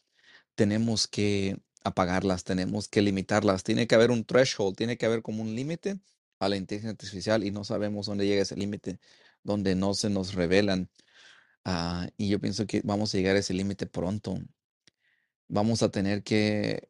tenemos 0.54 1.06
que 1.06 1.56
apagarlas, 1.84 2.44
tenemos 2.44 2.88
que 2.88 3.00
limitarlas. 3.00 3.62
Tiene 3.62 3.86
que 3.86 3.94
haber 3.94 4.10
un 4.10 4.24
threshold, 4.24 4.76
tiene 4.76 4.96
que 4.98 5.06
haber 5.06 5.22
como 5.22 5.42
un 5.42 5.54
límite 5.54 5.98
a 6.38 6.48
la 6.48 6.56
inteligencia 6.56 6.90
artificial 6.92 7.44
y 7.44 7.50
no 7.50 7.64
sabemos 7.64 8.06
dónde 8.06 8.26
llega 8.26 8.42
ese 8.42 8.56
límite, 8.56 9.00
donde 9.42 9.74
no 9.74 9.94
se 9.94 10.10
nos 10.10 10.34
revelan. 10.34 10.90
Ah, 11.64 12.08
y 12.16 12.28
yo 12.28 12.40
pienso 12.40 12.66
que 12.66 12.82
vamos 12.84 13.14
a 13.14 13.18
llegar 13.18 13.36
a 13.36 13.40
ese 13.40 13.54
límite 13.54 13.86
pronto. 13.86 14.38
Vamos 15.48 15.82
a 15.82 15.90
tener 15.90 16.22
que 16.22 16.88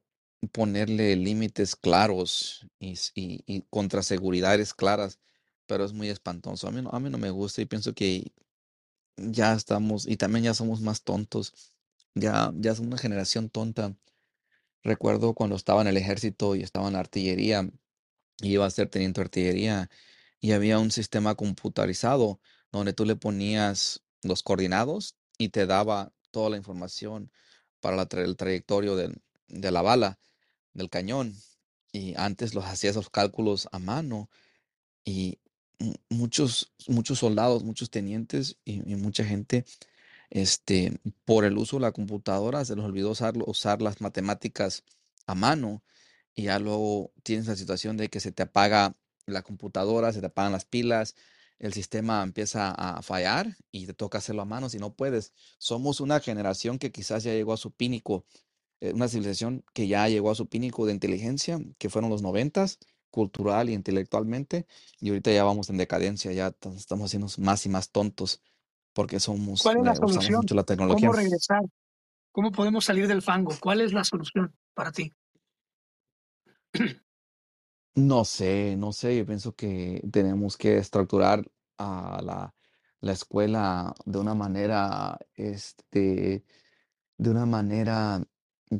ponerle 0.52 1.16
límites 1.16 1.76
claros 1.76 2.66
y, 2.78 2.94
y, 3.14 3.42
y 3.46 3.64
claras, 4.76 5.18
pero 5.66 5.84
es 5.84 5.92
muy 5.92 6.08
espantoso. 6.08 6.68
A 6.68 6.70
mí 6.70 6.82
no, 6.82 6.90
a 6.90 7.00
mí 7.00 7.10
no 7.10 7.18
me 7.18 7.30
gusta 7.30 7.62
y 7.62 7.66
pienso 7.66 7.94
que 7.94 8.32
ya 9.16 9.54
estamos, 9.54 10.06
y 10.06 10.16
también 10.16 10.44
ya 10.46 10.54
somos 10.54 10.80
más 10.80 11.02
tontos. 11.02 11.72
Ya, 12.14 12.52
ya 12.56 12.72
es 12.72 12.80
una 12.80 12.98
generación 12.98 13.50
tonta. 13.50 13.96
Recuerdo 14.84 15.34
cuando 15.34 15.56
estaba 15.56 15.82
en 15.82 15.88
el 15.88 15.96
ejército 15.98 16.56
y 16.56 16.62
estaba 16.62 16.88
en 16.88 16.94
la 16.94 17.00
artillería, 17.00 17.70
iba 18.40 18.66
a 18.66 18.70
ser 18.70 18.88
teniente 18.88 19.20
de 19.20 19.24
artillería, 19.26 19.90
y 20.40 20.52
había 20.52 20.78
un 20.78 20.90
sistema 20.90 21.34
computarizado 21.34 22.40
donde 22.72 22.92
tú 22.92 23.04
le 23.04 23.16
ponías 23.16 24.02
los 24.22 24.42
coordinados 24.42 25.16
y 25.38 25.48
te 25.50 25.66
daba 25.66 26.12
toda 26.30 26.50
la 26.50 26.56
información 26.56 27.30
para 27.80 27.96
la 27.96 28.08
tra- 28.08 28.24
el 28.24 28.36
trayectorio 28.36 28.96
del- 28.96 29.22
de 29.48 29.70
la 29.70 29.82
bala, 29.82 30.18
del 30.74 30.90
cañón. 30.90 31.34
Y 31.92 32.14
antes 32.16 32.54
los 32.54 32.64
hacías 32.66 32.96
los 32.96 33.10
cálculos 33.10 33.68
a 33.72 33.78
mano 33.78 34.28
y 35.04 35.38
mu- 35.78 35.94
muchos, 36.10 36.72
muchos 36.88 37.18
soldados, 37.20 37.64
muchos 37.64 37.90
tenientes 37.90 38.56
y, 38.64 38.74
y 38.90 38.96
mucha 38.96 39.24
gente, 39.24 39.64
este, 40.30 40.98
por 41.24 41.44
el 41.44 41.58
uso 41.58 41.76
de 41.76 41.82
la 41.82 41.92
computadora, 41.92 42.64
se 42.64 42.76
les 42.76 42.84
olvidó 42.84 43.10
usar, 43.10 43.34
usar 43.46 43.82
las 43.82 44.00
matemáticas 44.00 44.84
a 45.26 45.34
mano 45.34 45.82
y 46.36 46.44
ya 46.44 46.58
luego 46.60 47.12
tienes 47.24 47.48
la 47.48 47.56
situación 47.56 47.96
de 47.96 48.08
que 48.08 48.20
se 48.20 48.30
te 48.30 48.44
apaga 48.44 48.94
la 49.24 49.42
computadora, 49.42 50.12
se 50.12 50.20
te 50.20 50.26
apagan 50.26 50.52
las 50.52 50.66
pilas, 50.66 51.16
el 51.58 51.72
sistema 51.72 52.22
empieza 52.22 52.70
a 52.70 53.02
fallar 53.02 53.56
y 53.72 53.86
te 53.86 53.94
toca 53.94 54.18
hacerlo 54.18 54.42
a 54.42 54.44
mano 54.44 54.68
si 54.68 54.78
no 54.78 54.94
puedes. 54.94 55.32
Somos 55.58 56.00
una 56.00 56.20
generación 56.20 56.78
que 56.78 56.92
quizás 56.92 57.24
ya 57.24 57.32
llegó 57.32 57.54
a 57.54 57.56
su 57.56 57.72
pínico, 57.72 58.26
eh, 58.80 58.92
una 58.92 59.08
civilización 59.08 59.64
que 59.72 59.88
ya 59.88 60.06
llegó 60.08 60.30
a 60.30 60.34
su 60.34 60.46
pínico 60.46 60.84
de 60.86 60.92
inteligencia, 60.92 61.58
que 61.78 61.88
fueron 61.88 62.10
los 62.10 62.20
noventas, 62.20 62.78
cultural 63.10 63.70
y 63.70 63.72
intelectualmente, 63.72 64.66
y 65.00 65.08
ahorita 65.08 65.32
ya 65.32 65.42
vamos 65.42 65.70
en 65.70 65.78
decadencia, 65.78 66.32
ya 66.32 66.54
estamos 66.76 67.06
haciendo 67.06 67.28
más 67.38 67.64
y 67.64 67.70
más 67.70 67.88
tontos 67.88 68.42
porque 68.92 69.20
somos, 69.20 69.62
¿Cuál 69.62 69.78
es 69.78 69.84
la 69.84 69.94
solución? 69.94 70.40
mucho 70.40 70.54
la 70.54 70.64
tecnología. 70.64 71.08
¿Cómo 71.08 71.18
regresar? 71.18 71.62
¿Cómo 72.32 72.52
podemos 72.52 72.84
salir 72.84 73.08
del 73.08 73.22
fango? 73.22 73.54
¿Cuál 73.58 73.80
es 73.80 73.94
la 73.94 74.04
solución 74.04 74.54
para 74.74 74.92
ti? 74.92 75.14
No 77.94 78.24
sé, 78.26 78.76
no 78.76 78.92
sé, 78.92 79.16
yo 79.16 79.24
pienso 79.26 79.54
que 79.56 80.02
tenemos 80.12 80.56
que 80.58 80.76
estructurar 80.76 81.42
a 81.78 82.20
la, 82.22 82.54
la 83.00 83.12
escuela 83.12 83.94
de 84.04 84.18
una 84.18 84.34
manera, 84.34 85.18
este, 85.34 86.44
de 87.18 87.30
una 87.30 87.46
manera 87.46 88.22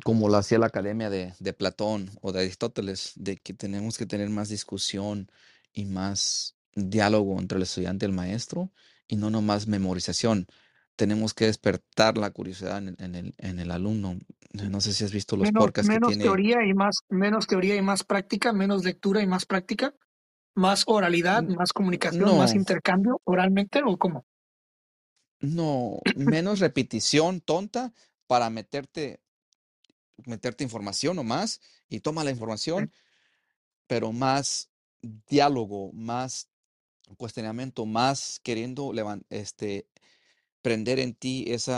como 0.05 0.29
lo 0.29 0.37
hacía 0.37 0.59
la 0.59 0.67
academia 0.67 1.09
de, 1.09 1.33
de 1.39 1.53
Platón 1.53 2.11
o 2.21 2.31
de 2.33 2.41
Aristóteles, 2.41 3.13
de 3.15 3.37
que 3.37 3.53
tenemos 3.53 3.97
que 3.97 4.05
tener 4.07 4.29
más 4.29 4.49
discusión 4.49 5.31
y 5.73 5.85
más 5.85 6.57
diálogo 6.75 7.39
entre 7.39 7.57
el 7.57 7.63
estudiante 7.63 8.05
y 8.05 8.09
el 8.09 8.15
maestro 8.15 8.71
y 9.07 9.17
no 9.17 9.29
nomás 9.31 9.67
memorización. 9.67 10.47
Tenemos 10.97 11.33
que 11.33 11.45
despertar 11.45 12.17
la 12.17 12.31
curiosidad 12.31 12.79
en 12.79 12.89
el, 12.89 12.95
en 12.99 13.15
el, 13.15 13.33
en 13.37 13.59
el 13.59 13.71
alumno. 13.71 14.17
No 14.51 14.81
sé 14.81 14.91
si 14.91 15.05
has 15.05 15.13
visto 15.13 15.37
los 15.37 15.47
Menos, 15.47 15.63
podcasts 15.63 15.87
que 15.87 15.93
menos 15.93 16.09
tiene. 16.09 16.23
teoría 16.25 16.65
y 16.65 16.73
más, 16.73 16.97
menos 17.07 17.47
teoría 17.47 17.75
y 17.75 17.81
más 17.81 18.03
práctica, 18.03 18.51
menos 18.51 18.83
lectura 18.83 19.21
y 19.21 19.27
más 19.27 19.45
práctica, 19.45 19.93
más 20.55 20.83
oralidad, 20.87 21.43
más 21.43 21.71
comunicación, 21.71 22.37
más 22.37 22.53
intercambio 22.55 23.21
oralmente 23.23 23.81
o 23.85 23.95
cómo? 23.97 24.25
no, 25.39 25.99
menos 26.15 26.59
repetición 26.59 27.41
tonta 27.41 27.93
para 28.25 28.49
meterte, 28.49 29.21
meterte 30.25 30.63
información 30.63 31.15
nomás 31.15 31.61
y 31.89 31.99
toma 31.99 32.23
la 32.23 32.31
información, 32.31 32.91
pero 33.87 34.11
más 34.11 34.69
diálogo, 35.29 35.91
más 35.93 36.49
cuestionamiento, 37.17 37.85
más 37.85 38.39
queriendo 38.43 38.91
este, 39.29 39.87
prender 40.67 40.99
en 40.99 41.13
ti 41.13 41.45
ese 41.47 41.71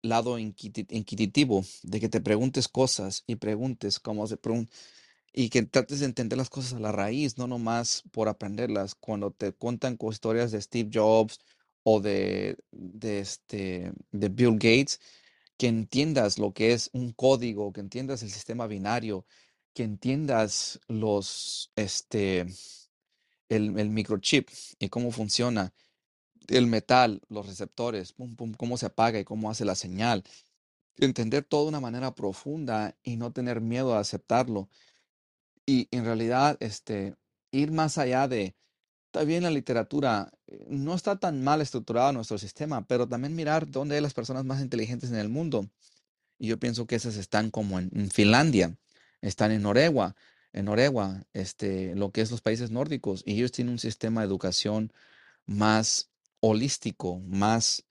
lado 0.00 0.38
inquisitivo 0.38 1.66
de 1.82 2.00
que 2.00 2.08
te 2.08 2.22
preguntes 2.22 2.66
cosas 2.66 3.24
y 3.26 3.36
preguntes 3.36 4.00
cómo 4.00 4.26
se 4.26 4.40
pregun- 4.40 4.70
y 5.34 5.50
que 5.50 5.62
trates 5.64 6.00
de 6.00 6.06
entender 6.06 6.38
las 6.38 6.48
cosas 6.48 6.72
a 6.72 6.80
la 6.80 6.92
raíz, 6.92 7.36
no 7.36 7.46
nomás 7.46 8.04
por 8.10 8.30
aprenderlas. 8.30 8.94
Cuando 8.94 9.32
te 9.32 9.52
cuentan 9.52 9.98
historias 10.10 10.50
de 10.50 10.62
Steve 10.62 10.88
Jobs 10.90 11.40
o 11.82 12.00
de, 12.00 12.56
de, 12.70 13.20
este, 13.20 13.92
de 14.12 14.28
Bill 14.30 14.54
Gates, 14.54 14.98
que 15.58 15.66
entiendas 15.68 16.38
lo 16.38 16.54
que 16.54 16.72
es 16.72 16.88
un 16.94 17.12
código, 17.12 17.70
que 17.70 17.80
entiendas 17.80 18.22
el 18.22 18.30
sistema 18.30 18.66
binario, 18.66 19.26
que 19.74 19.82
entiendas 19.82 20.80
los, 20.88 21.70
este, 21.76 22.46
el, 23.50 23.78
el 23.78 23.90
microchip 23.90 24.48
y 24.78 24.88
cómo 24.88 25.10
funciona 25.10 25.74
el 26.48 26.66
metal, 26.66 27.20
los 27.28 27.46
receptores, 27.46 28.14
cómo 28.56 28.76
se 28.76 28.86
apaga 28.86 29.18
y 29.18 29.24
cómo 29.24 29.50
hace 29.50 29.64
la 29.64 29.74
señal. 29.74 30.24
Entender 30.98 31.44
todo 31.44 31.62
de 31.62 31.68
una 31.68 31.80
manera 31.80 32.14
profunda 32.14 32.96
y 33.02 33.16
no 33.16 33.32
tener 33.32 33.60
miedo 33.60 33.94
a 33.94 34.00
aceptarlo. 34.00 34.68
Y 35.66 35.88
en 35.90 36.04
realidad, 36.04 36.56
este, 36.60 37.14
ir 37.50 37.70
más 37.70 37.98
allá 37.98 38.28
de, 38.28 38.54
está 39.06 39.24
bien 39.24 39.42
la 39.42 39.50
literatura, 39.50 40.32
eh, 40.46 40.66
no 40.68 40.94
está 40.94 41.18
tan 41.18 41.42
mal 41.42 41.60
estructurado 41.60 42.12
nuestro 42.12 42.38
sistema, 42.38 42.86
pero 42.86 43.08
también 43.08 43.36
mirar 43.36 43.70
dónde 43.70 43.96
hay 43.96 44.02
las 44.02 44.14
personas 44.14 44.44
más 44.44 44.60
inteligentes 44.60 45.10
en 45.10 45.16
el 45.16 45.28
mundo. 45.28 45.68
Y 46.38 46.48
yo 46.48 46.58
pienso 46.58 46.86
que 46.86 46.96
esas 46.96 47.16
están 47.16 47.50
como 47.50 47.78
en, 47.78 47.90
en 47.94 48.10
Finlandia, 48.10 48.76
están 49.20 49.52
en 49.52 49.62
Noruega, 49.62 50.16
en 50.52 50.66
Noruega, 50.66 51.24
este, 51.32 51.94
lo 51.94 52.10
que 52.10 52.20
es 52.20 52.30
los 52.30 52.40
países 52.40 52.70
nórdicos, 52.70 53.22
y 53.24 53.34
ellos 53.34 53.52
tienen 53.52 53.72
un 53.72 53.78
sistema 53.78 54.20
de 54.20 54.26
educación 54.26 54.92
más 55.46 56.11
holístico, 56.42 57.20
más 57.20 57.84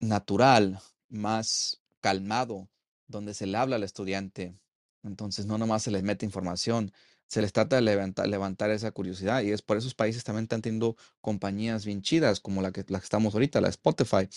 natural, 0.00 0.80
más 1.08 1.80
calmado, 2.00 2.68
donde 3.06 3.32
se 3.32 3.46
le 3.46 3.56
habla 3.56 3.76
al 3.76 3.84
estudiante. 3.84 4.54
Entonces, 5.02 5.46
no 5.46 5.56
nomás 5.56 5.84
se 5.84 5.90
les 5.90 6.02
mete 6.02 6.26
información, 6.26 6.92
se 7.28 7.40
les 7.40 7.52
trata 7.52 7.76
de 7.76 7.82
levantar, 7.82 8.26
levantar 8.28 8.70
esa 8.70 8.90
curiosidad. 8.90 9.42
Y 9.42 9.52
es 9.52 9.62
por 9.62 9.76
esos 9.76 9.94
países 9.94 10.24
también 10.24 10.44
están 10.44 10.62
teniendo 10.62 10.96
compañías 11.20 11.84
bien 11.84 12.02
chidas, 12.02 12.40
como 12.40 12.60
la 12.60 12.72
que, 12.72 12.84
la 12.88 12.98
que 12.98 13.04
estamos 13.04 13.34
ahorita, 13.34 13.60
la 13.60 13.68
Spotify, 13.68 14.28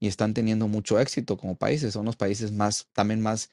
y 0.00 0.08
están 0.08 0.34
teniendo 0.34 0.66
mucho 0.66 0.98
éxito 0.98 1.36
como 1.38 1.56
países. 1.56 1.94
Son 1.94 2.04
los 2.04 2.16
países 2.16 2.50
más, 2.50 2.88
también 2.92 3.20
más, 3.20 3.50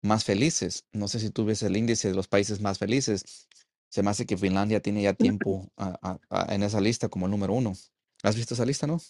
más 0.00 0.24
felices. 0.24 0.86
No 0.92 1.06
sé 1.06 1.20
si 1.20 1.30
tú 1.30 1.44
ves 1.44 1.62
el 1.62 1.76
índice 1.76 2.08
de 2.08 2.14
los 2.14 2.28
países 2.28 2.60
más 2.60 2.78
felices. 2.78 3.46
Se 3.90 4.02
me 4.02 4.10
hace 4.10 4.24
que 4.24 4.38
Finlandia 4.38 4.80
tiene 4.80 5.02
ya 5.02 5.12
tiempo 5.14 5.70
a- 5.76 5.98
a- 6.00 6.20
a- 6.30 6.54
en 6.54 6.62
esa 6.62 6.80
lista 6.80 7.08
como 7.10 7.26
el 7.26 7.30
número 7.32 7.52
uno. 7.52 7.74
¿Has 8.22 8.36
visto 8.36 8.54
esa 8.54 8.66
lista, 8.66 8.86
no? 8.86 9.00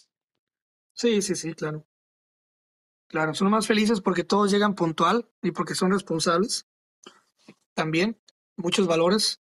Sí, 0.93 1.21
sí, 1.21 1.35
sí, 1.35 1.53
claro. 1.53 1.85
Claro, 3.07 3.33
son 3.33 3.49
más 3.49 3.67
felices 3.67 3.99
porque 3.99 4.23
todos 4.23 4.51
llegan 4.51 4.75
puntual 4.75 5.29
y 5.41 5.51
porque 5.51 5.75
son 5.75 5.91
responsables 5.91 6.65
también, 7.73 8.17
muchos 8.55 8.87
valores. 8.87 9.41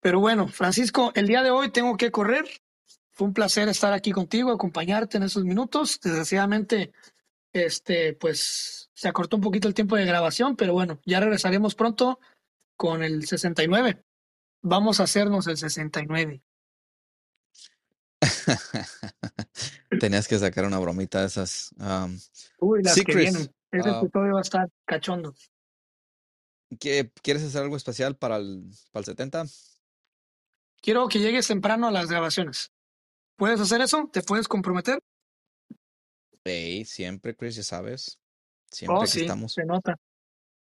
Pero 0.00 0.20
bueno, 0.20 0.46
Francisco, 0.48 1.10
el 1.14 1.26
día 1.26 1.42
de 1.42 1.50
hoy 1.50 1.70
tengo 1.70 1.96
que 1.96 2.10
correr. 2.10 2.44
Fue 3.10 3.26
un 3.26 3.34
placer 3.34 3.68
estar 3.68 3.92
aquí 3.92 4.12
contigo, 4.12 4.52
acompañarte 4.52 5.16
en 5.16 5.24
esos 5.24 5.44
minutos. 5.44 5.98
Desgraciadamente, 6.00 6.92
este, 7.52 8.12
pues 8.12 8.90
se 8.92 9.08
acortó 9.08 9.36
un 9.36 9.42
poquito 9.42 9.68
el 9.68 9.74
tiempo 9.74 9.96
de 9.96 10.04
grabación, 10.04 10.54
pero 10.54 10.74
bueno, 10.74 11.00
ya 11.04 11.18
regresaremos 11.18 11.74
pronto 11.74 12.20
con 12.76 13.02
el 13.02 13.26
69. 13.26 14.04
Vamos 14.62 15.00
a 15.00 15.04
hacernos 15.04 15.46
el 15.46 15.56
69. 15.56 16.42
Tenías 20.00 20.28
que 20.28 20.38
sacar 20.38 20.64
una 20.64 20.78
bromita 20.78 21.20
de 21.20 21.26
esas. 21.26 21.70
Um, 21.78 22.18
Uy, 22.60 22.82
las 22.82 22.94
sí, 22.94 23.04
que 23.04 23.14
vienen. 23.14 23.50
Ese 23.70 23.88
ah, 23.88 24.00
episodio 24.02 24.34
va 24.34 24.38
a 24.38 24.42
estar 24.42 24.68
cachondo. 24.84 25.34
¿qué- 26.80 27.10
¿quieres 27.22 27.42
hacer 27.44 27.62
algo 27.62 27.76
especial 27.76 28.16
para 28.16 28.36
el, 28.36 28.64
para 28.92 29.00
el 29.00 29.04
70? 29.06 29.44
Quiero 30.80 31.08
que 31.08 31.18
llegues 31.18 31.46
temprano 31.46 31.88
a 31.88 31.90
las 31.90 32.08
grabaciones. 32.08 32.70
¿Puedes 33.36 33.60
hacer 33.60 33.80
eso? 33.80 34.08
¿Te 34.12 34.22
puedes 34.22 34.48
comprometer? 34.48 34.98
Hey, 36.44 36.84
siempre, 36.84 37.34
Chris, 37.34 37.56
ya 37.56 37.62
sabes. 37.62 38.18
Oh, 38.18 38.74
Siempre 38.74 39.06
sí, 39.06 39.20
estamos. 39.22 39.52
se 39.52 39.64
nota. 39.64 39.96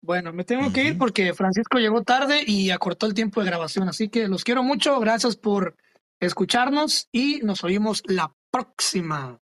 Bueno, 0.02 0.34
me 0.34 0.44
tengo 0.44 0.72
que 0.74 0.84
ir 0.84 0.98
porque 0.98 1.34
Francisco 1.34 1.78
llegó 1.78 2.04
tarde 2.04 2.44
y 2.46 2.72
acortó 2.72 3.06
el 3.06 3.14
tiempo 3.14 3.40
de 3.40 3.48
grabación. 3.48 3.88
Así 3.88 4.10
que 4.10 4.28
los 4.28 4.44
quiero 4.44 4.62
mucho. 4.64 5.00
Gracias 5.00 5.36
por 5.38 5.78
escucharnos 6.24 7.08
y 7.12 7.40
nos 7.44 7.64
oímos 7.64 8.04
la 8.06 8.36
próxima. 8.52 9.43